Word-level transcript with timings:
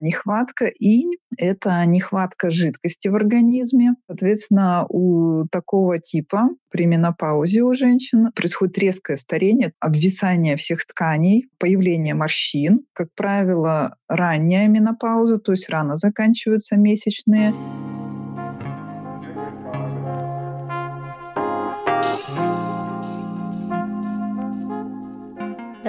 Нехватка 0.00 0.66
инь— 0.66 1.16
это 1.36 1.84
нехватка 1.84 2.48
жидкости 2.48 3.08
в 3.08 3.14
организме. 3.16 3.96
Соответственно, 4.06 4.86
у 4.88 5.46
такого 5.50 5.98
типа 5.98 6.48
при 6.70 6.86
менопаузе 6.86 7.62
у 7.62 7.74
женщин 7.74 8.30
происходит 8.34 8.78
резкое 8.78 9.16
старение, 9.16 9.72
обвисание 9.78 10.56
всех 10.56 10.86
тканей, 10.86 11.48
появление 11.58 12.14
морщин. 12.14 12.84
Как 12.94 13.08
правило, 13.14 13.96
ранняя 14.08 14.68
менопауза, 14.68 15.38
то 15.38 15.52
есть 15.52 15.68
рано 15.68 15.96
заканчиваются 15.96 16.76
месячные. 16.76 17.52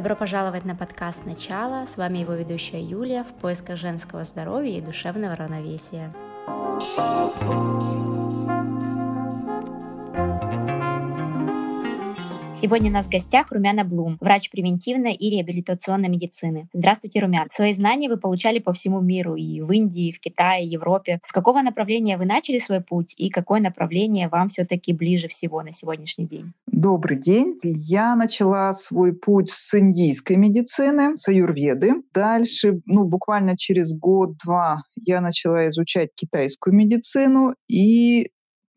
Добро 0.02 0.16
пожаловать 0.16 0.66
на 0.66 0.76
подкаст 0.76 1.28
«Начало». 1.28 1.86
С 1.86 1.96
вами 1.96 2.18
его 2.18 2.34
ведущая 2.34 2.82
Юлия 2.82 3.24
в 3.24 3.28
поисках 3.40 3.78
женского 3.78 4.24
здоровья 4.24 4.80
и 4.80 4.82
душевного 4.82 5.36
равновесия. 5.36 6.12
Сегодня 12.62 12.92
у 12.92 12.94
нас 12.94 13.08
в 13.08 13.10
гостях 13.10 13.52
Румяна 13.52 13.84
Блум, 13.84 14.20
врач 14.22 14.52
превентивной 14.52 15.16
и 15.16 15.32
реабилитационной 15.32 16.10
медицины. 16.10 16.70
Здравствуйте, 16.74 17.20
Румян. 17.20 17.48
Свои 17.52 17.74
знания 17.74 18.08
вы 18.08 18.18
получали 18.18 18.60
по 18.60 18.72
всему 18.72 19.02
миру, 19.02 19.34
и 19.34 19.62
в 19.62 19.72
Индии, 19.72 20.10
и 20.10 20.12
в 20.12 20.20
Китае, 20.20 20.68
и 20.68 20.70
Европе. 20.70 21.20
С 21.26 21.32
какого 21.32 21.64
направления 21.64 22.20
вы 22.20 22.26
начали 22.26 22.60
свой 22.60 22.82
путь, 22.82 23.16
и 23.18 23.32
какое 23.32 23.62
направление 23.62 24.30
вам 24.30 24.50
все 24.50 24.64
таки 24.64 24.94
ближе 24.94 25.28
всего 25.28 25.64
на 25.64 25.72
сегодняшний 25.72 26.28
день? 26.28 26.54
Добрый 26.68 27.18
день. 27.18 27.58
Я 27.64 28.16
начала 28.16 28.74
свой 28.74 29.14
путь 29.14 29.50
с 29.50 29.74
индийской 29.74 30.36
медицины, 30.36 31.18
с 31.18 31.28
аюрведы. 31.30 31.94
Дальше, 32.14 32.80
ну, 32.86 33.06
буквально 33.06 33.58
через 33.58 33.92
год-два 33.92 34.84
я 35.04 35.20
начала 35.20 35.68
изучать 35.70 36.10
китайскую 36.14 36.76
медицину 36.76 37.56
и 37.68 38.30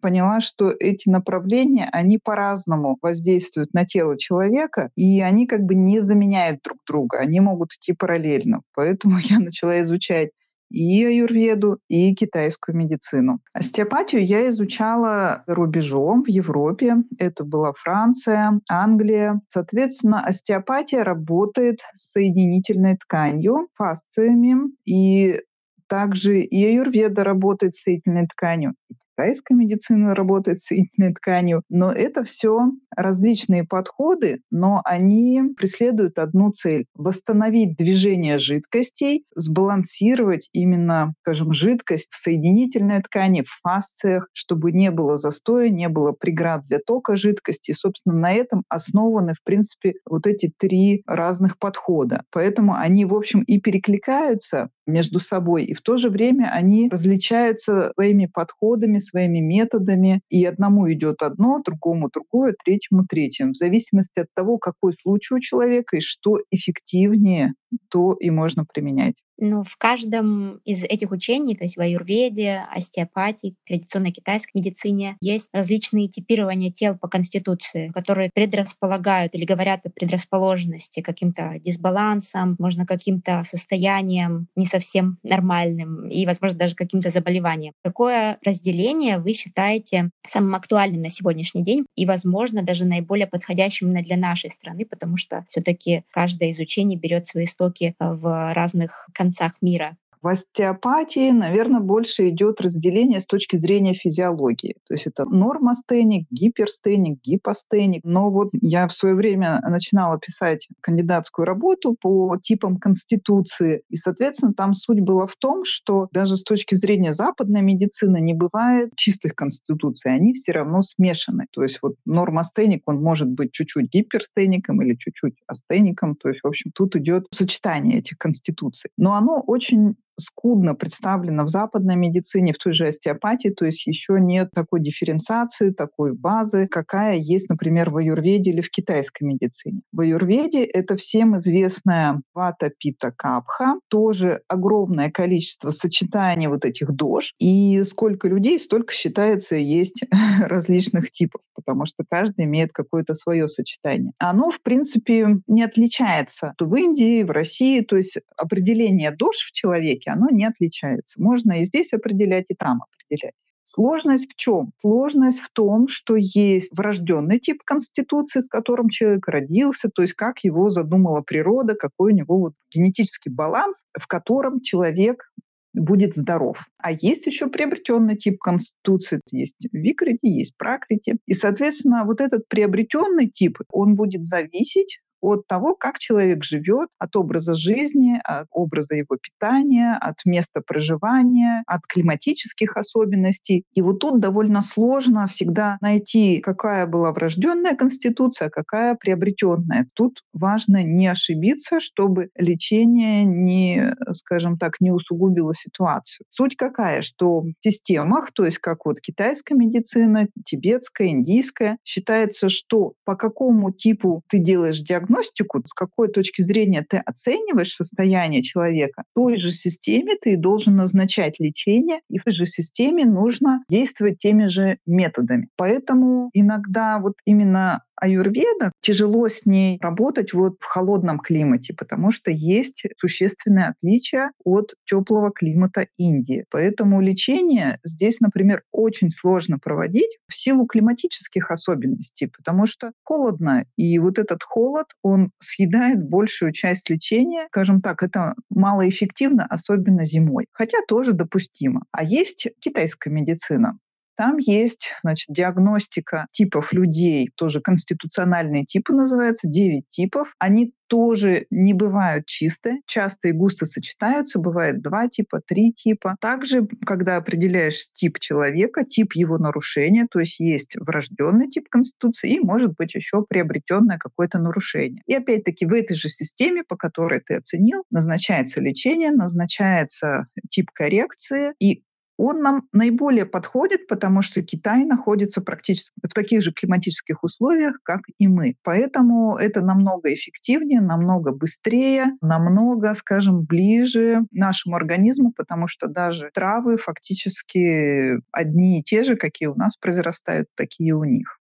поняла, 0.04 0.40
что 0.40 0.70
эти 0.78 1.08
направления, 1.08 1.88
они 1.90 2.18
по-разному 2.22 2.98
воздействуют 3.00 3.72
на 3.72 3.86
тело 3.86 4.18
человека, 4.18 4.90
и 4.96 5.22
они 5.22 5.46
как 5.46 5.62
бы 5.62 5.74
не 5.74 6.02
заменяют 6.02 6.60
друг 6.62 6.76
друга, 6.86 7.20
они 7.20 7.40
могут 7.40 7.72
идти 7.72 7.94
параллельно. 7.94 8.60
Поэтому 8.74 9.16
я 9.22 9.38
начала 9.38 9.80
изучать 9.80 10.28
и 10.70 11.02
аюрведу, 11.06 11.78
и 11.88 12.14
китайскую 12.14 12.76
медицину. 12.76 13.38
Остеопатию 13.54 14.26
я 14.26 14.46
изучала 14.50 15.42
рубежом 15.46 16.22
в 16.22 16.28
Европе. 16.28 16.96
Это 17.18 17.42
была 17.42 17.72
Франция, 17.72 18.60
Англия. 18.68 19.40
Соответственно, 19.48 20.22
остеопатия 20.22 21.02
работает 21.02 21.78
с 21.94 22.12
соединительной 22.12 22.98
тканью, 22.98 23.68
фасциями, 23.74 24.70
и 24.84 25.40
также 25.88 26.42
и 26.42 26.62
аюрведа 26.66 27.24
работает 27.24 27.76
с 27.76 27.82
соединительной 27.82 28.26
тканью, 28.26 28.74
китайская 29.14 29.54
медицина 29.54 30.14
работает 30.14 30.60
с 30.60 30.66
соединительной 30.66 31.14
тканью. 31.14 31.62
Но 31.68 31.92
это 31.92 32.24
все 32.24 32.70
различные 32.94 33.64
подходы, 33.64 34.40
но 34.50 34.80
они 34.84 35.42
преследуют 35.56 36.18
одну 36.18 36.50
цель— 36.50 36.86
восстановить 36.94 37.76
движение 37.76 38.38
жидкостей, 38.38 39.24
сбалансировать 39.34 40.48
именно, 40.52 41.14
скажем, 41.20 41.52
жидкость 41.52 42.08
в 42.10 42.16
соединительной 42.16 43.02
ткани, 43.02 43.42
в 43.42 43.60
фасциях, 43.62 44.28
чтобы 44.32 44.72
не 44.72 44.90
было 44.90 45.16
застоя, 45.16 45.68
не 45.68 45.88
было 45.88 46.12
преград 46.12 46.66
для 46.66 46.78
тока 46.84 47.16
жидкости. 47.16 47.72
И, 47.72 47.74
собственно, 47.74 48.16
на 48.16 48.32
этом 48.32 48.64
основаны, 48.68 49.34
в 49.34 49.44
принципе, 49.44 49.94
вот 50.08 50.26
эти 50.26 50.52
три 50.58 51.02
разных 51.06 51.58
подхода. 51.58 52.22
Поэтому 52.30 52.74
они, 52.74 53.04
в 53.04 53.14
общем, 53.14 53.42
и 53.42 53.60
перекликаются 53.60 54.68
между 54.86 55.18
собой, 55.18 55.64
и 55.64 55.74
в 55.74 55.82
то 55.82 55.96
же 55.96 56.10
время 56.10 56.50
они 56.52 56.88
различаются 56.90 57.92
своими 57.94 58.26
подходами, 58.26 58.98
своими 59.04 59.40
методами, 59.40 60.20
и 60.30 60.44
одному 60.44 60.92
идет 60.92 61.22
одно, 61.22 61.60
другому 61.64 62.10
другое, 62.12 62.54
третьему 62.64 63.04
третьим, 63.08 63.52
в 63.52 63.56
зависимости 63.56 64.20
от 64.20 64.28
того, 64.34 64.58
какой 64.58 64.94
случай 65.02 65.34
у 65.34 65.40
человека 65.40 65.96
и 65.96 66.00
что 66.00 66.38
эффективнее, 66.50 67.54
то 67.90 68.14
и 68.14 68.30
можно 68.30 68.64
применять. 68.64 69.16
Ну, 69.38 69.64
в 69.64 69.76
каждом 69.76 70.58
из 70.64 70.84
этих 70.84 71.10
учений, 71.10 71.56
то 71.56 71.64
есть 71.64 71.76
в 71.76 71.80
аюрведе, 71.80 72.62
остеопатии, 72.70 73.56
традиционной 73.66 74.12
китайской 74.12 74.52
медицине, 74.58 75.16
есть 75.20 75.48
различные 75.52 76.08
типирования 76.08 76.70
тел 76.70 76.96
по 76.96 77.08
конституции, 77.08 77.88
которые 77.88 78.30
предрасполагают 78.32 79.34
или 79.34 79.44
говорят 79.44 79.80
о 79.86 79.90
предрасположенности 79.90 81.00
каким-то 81.00 81.54
дисбалансом, 81.58 82.54
можно 82.60 82.86
каким-то 82.86 83.42
состоянием 83.44 84.46
не 84.54 84.66
совсем 84.66 85.18
нормальным 85.24 86.08
и, 86.08 86.24
возможно, 86.26 86.58
даже 86.58 86.76
каким-то 86.76 87.10
заболеванием. 87.10 87.72
Какое 87.82 88.38
разделение 88.44 89.18
вы 89.18 89.32
считаете 89.32 90.10
самым 90.28 90.54
актуальным 90.54 91.02
на 91.02 91.10
сегодняшний 91.10 91.64
день 91.64 91.86
и, 91.96 92.06
возможно, 92.06 92.62
даже 92.62 92.84
наиболее 92.84 93.26
подходящим 93.26 93.88
именно 93.88 94.02
для 94.02 94.16
нашей 94.16 94.50
страны, 94.50 94.86
потому 94.86 95.16
что 95.16 95.44
все 95.48 95.60
таки 95.60 96.04
каждое 96.12 96.52
изучение 96.52 96.96
берет 96.98 97.26
свои 97.26 97.44
истоки 97.44 97.94
в 97.98 98.52
разных 98.54 99.08
концах 99.24 99.52
мира. 99.62 99.96
В 100.24 100.28
остеопатии, 100.28 101.30
наверное, 101.32 101.80
больше 101.80 102.30
идет 102.30 102.58
разделение 102.62 103.20
с 103.20 103.26
точки 103.26 103.56
зрения 103.56 103.92
физиологии. 103.92 104.76
То 104.88 104.94
есть 104.94 105.06
это 105.06 105.26
нормостеник, 105.26 106.26
гиперстеник, 106.30 107.20
гипостеник. 107.22 108.00
Но 108.04 108.30
вот 108.30 108.48
я 108.62 108.88
в 108.88 108.92
свое 108.94 109.14
время 109.14 109.60
начинала 109.68 110.18
писать 110.18 110.66
кандидатскую 110.80 111.44
работу 111.44 111.94
по 112.00 112.38
типам 112.42 112.78
конституции. 112.78 113.82
И, 113.90 113.96
соответственно, 113.96 114.54
там 114.54 114.72
суть 114.74 115.00
была 115.00 115.26
в 115.26 115.36
том, 115.36 115.62
что 115.62 116.08
даже 116.10 116.38
с 116.38 116.42
точки 116.42 116.74
зрения 116.74 117.12
западной 117.12 117.60
медицины 117.60 118.18
не 118.18 118.32
бывает 118.32 118.92
чистых 118.96 119.34
конституций. 119.34 120.14
Они 120.14 120.32
все 120.32 120.52
равно 120.52 120.80
смешаны. 120.80 121.48
То 121.50 121.62
есть 121.62 121.80
вот 121.82 121.96
нормостеник, 122.06 122.84
он 122.86 123.02
может 123.02 123.28
быть 123.28 123.52
чуть-чуть 123.52 123.90
гиперстеником 123.92 124.80
или 124.80 124.94
чуть-чуть 124.94 125.34
астеником. 125.46 126.16
То 126.16 126.30
есть, 126.30 126.40
в 126.42 126.46
общем, 126.46 126.70
тут 126.74 126.96
идет 126.96 127.26
сочетание 127.30 127.98
этих 127.98 128.16
конституций. 128.16 128.90
Но 128.96 129.16
оно 129.16 129.42
очень 129.46 129.96
скудно 130.18 130.74
представлена 130.74 131.44
в 131.44 131.48
западной 131.48 131.96
медицине, 131.96 132.52
в 132.52 132.58
той 132.58 132.72
же 132.72 132.86
остеопатии, 132.86 133.48
то 133.48 133.64
есть 133.64 133.86
еще 133.86 134.18
нет 134.20 134.50
такой 134.54 134.80
дифференциации, 134.80 135.70
такой 135.70 136.14
базы, 136.14 136.66
какая 136.66 137.16
есть, 137.16 137.48
например, 137.48 137.90
в 137.90 137.96
аюрведе 137.96 138.50
или 138.50 138.60
в 138.60 138.70
китайской 138.70 139.24
медицине. 139.24 139.80
В 139.92 140.00
аюрведе 140.00 140.64
это 140.64 140.96
всем 140.96 141.38
известная 141.38 142.20
вата 142.34 142.70
пита 142.78 143.12
капха, 143.16 143.74
тоже 143.88 144.42
огромное 144.48 145.10
количество 145.10 145.70
сочетаний 145.70 146.46
вот 146.46 146.64
этих 146.64 146.92
дож, 146.92 147.34
и 147.38 147.82
сколько 147.84 148.28
людей, 148.28 148.58
столько 148.58 148.92
считается 148.92 149.56
есть 149.56 150.02
различных 150.40 151.10
типов, 151.10 151.40
потому 151.54 151.86
что 151.86 152.04
каждый 152.08 152.44
имеет 152.44 152.72
какое-то 152.72 153.14
свое 153.14 153.48
сочетание. 153.48 154.12
Оно, 154.18 154.50
в 154.50 154.60
принципе, 154.62 155.38
не 155.46 155.62
отличается 155.62 156.54
то 156.56 156.66
в 156.66 156.74
Индии, 156.76 157.22
в 157.22 157.30
России, 157.30 157.80
то 157.80 157.96
есть 157.96 158.18
определение 158.36 159.10
дож 159.10 159.36
в 159.36 159.52
человеке 159.52 160.03
человеке, 160.04 160.10
оно 160.10 160.30
не 160.30 160.46
отличается. 160.46 161.22
Можно 161.22 161.62
и 161.62 161.66
здесь 161.66 161.92
определять, 161.92 162.46
и 162.48 162.54
там 162.54 162.82
определять. 162.82 163.34
Сложность 163.66 164.30
в 164.30 164.36
чем? 164.36 164.72
Сложность 164.82 165.38
в 165.38 165.50
том, 165.50 165.88
что 165.88 166.16
есть 166.16 166.76
врожденный 166.76 167.38
тип 167.38 167.62
конституции, 167.64 168.40
с 168.40 168.48
которым 168.48 168.90
человек 168.90 169.26
родился, 169.26 169.88
то 169.88 170.02
есть 170.02 170.12
как 170.12 170.40
его 170.44 170.68
задумала 170.68 171.22
природа, 171.22 171.74
какой 171.74 172.12
у 172.12 172.14
него 172.14 172.38
вот 172.38 172.52
генетический 172.70 173.32
баланс, 173.32 173.84
в 173.98 174.06
котором 174.06 174.60
человек 174.60 175.30
будет 175.72 176.14
здоров. 176.14 176.66
А 176.76 176.92
есть 176.92 177.26
еще 177.26 177.48
приобретенный 177.48 178.16
тип 178.16 178.38
конституции. 178.38 179.20
Есть 179.32 179.56
викрити, 179.72 180.26
есть 180.26 180.56
пракрити. 180.58 181.16
И, 181.26 181.34
соответственно, 181.34 182.04
вот 182.04 182.20
этот 182.20 182.46
приобретенный 182.48 183.28
тип, 183.28 183.58
он 183.70 183.96
будет 183.96 184.24
зависеть 184.24 185.00
от 185.24 185.46
того, 185.46 185.74
как 185.74 185.98
человек 185.98 186.44
живет, 186.44 186.88
от 186.98 187.16
образа 187.16 187.54
жизни, 187.54 188.20
от 188.24 188.46
образа 188.50 188.94
его 188.94 189.16
питания, 189.16 189.96
от 190.00 190.16
места 190.26 190.60
проживания, 190.64 191.62
от 191.66 191.80
климатических 191.86 192.76
особенностей. 192.76 193.64
И 193.74 193.80
вот 193.80 194.00
тут 194.00 194.20
довольно 194.20 194.60
сложно 194.60 195.26
всегда 195.26 195.78
найти, 195.80 196.38
какая 196.40 196.86
была 196.86 197.12
врожденная 197.12 197.74
конституция, 197.74 198.48
а 198.48 198.50
какая 198.50 198.94
приобретенная. 198.94 199.86
Тут 199.94 200.20
важно 200.32 200.82
не 200.84 201.06
ошибиться, 201.06 201.80
чтобы 201.80 202.28
лечение 202.36 203.24
не, 203.24 203.94
скажем 204.12 204.58
так, 204.58 204.80
не 204.80 204.90
усугубило 204.90 205.54
ситуацию. 205.54 206.26
Суть 206.28 206.56
какая, 206.56 207.00
что 207.00 207.40
в 207.40 207.52
системах, 207.60 208.32
то 208.32 208.44
есть 208.44 208.58
как 208.58 208.84
вот 208.84 209.00
китайская 209.00 209.54
медицина, 209.54 210.28
тибетская, 210.44 211.08
индийская, 211.08 211.78
считается, 211.84 212.48
что 212.48 212.92
по 213.04 213.16
какому 213.16 213.72
типу 213.72 214.22
ты 214.28 214.38
делаешь 214.38 214.80
диагноз, 214.80 215.13
диагностику, 215.14 215.62
с 215.66 215.72
какой 215.72 216.08
точки 216.08 216.42
зрения 216.42 216.84
ты 216.88 216.98
оцениваешь 216.98 217.74
состояние 217.74 218.42
человека, 218.42 219.04
в 219.10 219.14
той 219.14 219.38
же 219.38 219.50
системе 219.50 220.16
ты 220.20 220.36
должен 220.36 220.76
назначать 220.76 221.38
лечение, 221.38 222.00
и 222.08 222.18
в 222.18 222.24
той 222.24 222.32
же 222.32 222.46
системе 222.46 223.04
нужно 223.04 223.64
действовать 223.68 224.18
теми 224.18 224.46
же 224.46 224.78
методами. 224.86 225.48
Поэтому 225.56 226.30
иногда 226.32 226.98
вот 226.98 227.14
именно 227.24 227.82
аюрведа, 227.96 228.72
тяжело 228.80 229.28
с 229.28 229.46
ней 229.46 229.78
работать 229.80 230.32
вот 230.32 230.56
в 230.60 230.64
холодном 230.64 231.18
климате, 231.18 231.74
потому 231.74 232.10
что 232.10 232.30
есть 232.30 232.82
существенное 232.98 233.74
отличие 233.76 234.30
от 234.44 234.74
теплого 234.84 235.30
климата 235.30 235.86
Индии. 235.96 236.44
Поэтому 236.50 237.00
лечение 237.00 237.78
здесь, 237.84 238.20
например, 238.20 238.62
очень 238.72 239.10
сложно 239.10 239.58
проводить 239.58 240.18
в 240.28 240.34
силу 240.34 240.66
климатических 240.66 241.50
особенностей, 241.50 242.26
потому 242.26 242.66
что 242.66 242.92
холодно, 243.02 243.64
и 243.76 243.98
вот 243.98 244.18
этот 244.18 244.42
холод, 244.42 244.86
он 245.02 245.30
съедает 245.38 246.02
большую 246.02 246.52
часть 246.52 246.90
лечения. 246.90 247.46
Скажем 247.48 247.80
так, 247.80 248.02
это 248.02 248.34
малоэффективно, 248.50 249.46
особенно 249.48 250.04
зимой. 250.04 250.46
Хотя 250.52 250.78
тоже 250.88 251.12
допустимо. 251.12 251.84
А 251.92 252.04
есть 252.04 252.48
китайская 252.60 253.10
медицина. 253.10 253.78
Там 254.16 254.38
есть 254.38 254.90
значит, 255.02 255.26
диагностика 255.28 256.26
типов 256.30 256.72
людей, 256.72 257.30
тоже 257.36 257.60
конституциональные 257.60 258.64
типы 258.64 258.92
называются, 258.92 259.48
9 259.48 259.88
типов. 259.88 260.32
Они 260.38 260.72
тоже 260.86 261.46
не 261.50 261.72
бывают 261.74 262.26
чистые, 262.26 262.80
часто 262.86 263.28
и 263.28 263.32
густо 263.32 263.66
сочетаются, 263.66 264.38
бывает 264.38 264.82
два 264.82 265.08
типа, 265.08 265.40
три 265.44 265.72
типа. 265.72 266.16
Также, 266.20 266.68
когда 266.86 267.16
определяешь 267.16 267.86
тип 267.94 268.18
человека, 268.20 268.84
тип 268.84 269.14
его 269.14 269.38
нарушения, 269.38 270.06
то 270.10 270.20
есть 270.20 270.38
есть 270.38 270.76
врожденный 270.76 271.50
тип 271.50 271.68
конституции 271.68 272.34
и 272.34 272.40
может 272.40 272.74
быть 272.76 272.94
еще 272.94 273.24
приобретенное 273.28 273.98
какое-то 273.98 274.38
нарушение. 274.38 275.02
И 275.06 275.14
опять-таки 275.14 275.66
в 275.66 275.72
этой 275.72 275.96
же 275.96 276.08
системе, 276.08 276.62
по 276.66 276.76
которой 276.76 277.20
ты 277.20 277.34
оценил, 277.34 277.84
назначается 277.90 278.60
лечение, 278.60 279.10
назначается 279.10 280.26
тип 280.48 280.70
коррекции, 280.72 281.54
и 281.58 281.82
он 282.16 282.40
нам 282.40 282.68
наиболее 282.72 283.26
подходит, 283.26 283.86
потому 283.86 284.22
что 284.22 284.42
Китай 284.42 284.84
находится 284.84 285.40
практически 285.40 285.92
в 286.02 286.12
таких 286.12 286.42
же 286.42 286.52
климатических 286.52 287.22
условиях, 287.24 287.78
как 287.82 288.00
и 288.18 288.28
мы. 288.28 288.54
Поэтому 288.62 289.36
это 289.36 289.60
намного 289.60 290.12
эффективнее, 290.12 290.80
намного 290.80 291.32
быстрее, 291.32 292.16
намного, 292.20 292.94
скажем, 292.94 293.42
ближе 293.42 294.22
нашему 294.30 294.76
организму, 294.76 295.32
потому 295.36 295.68
что 295.68 295.88
даже 295.88 296.30
травы 296.32 296.76
фактически 296.76 298.20
одни 298.32 298.80
и 298.80 298.82
те 298.82 299.02
же, 299.02 299.16
какие 299.16 299.48
у 299.48 299.54
нас 299.54 299.76
произрастают, 299.76 300.48
такие 300.54 300.94
у 300.94 301.04
них. 301.04 301.40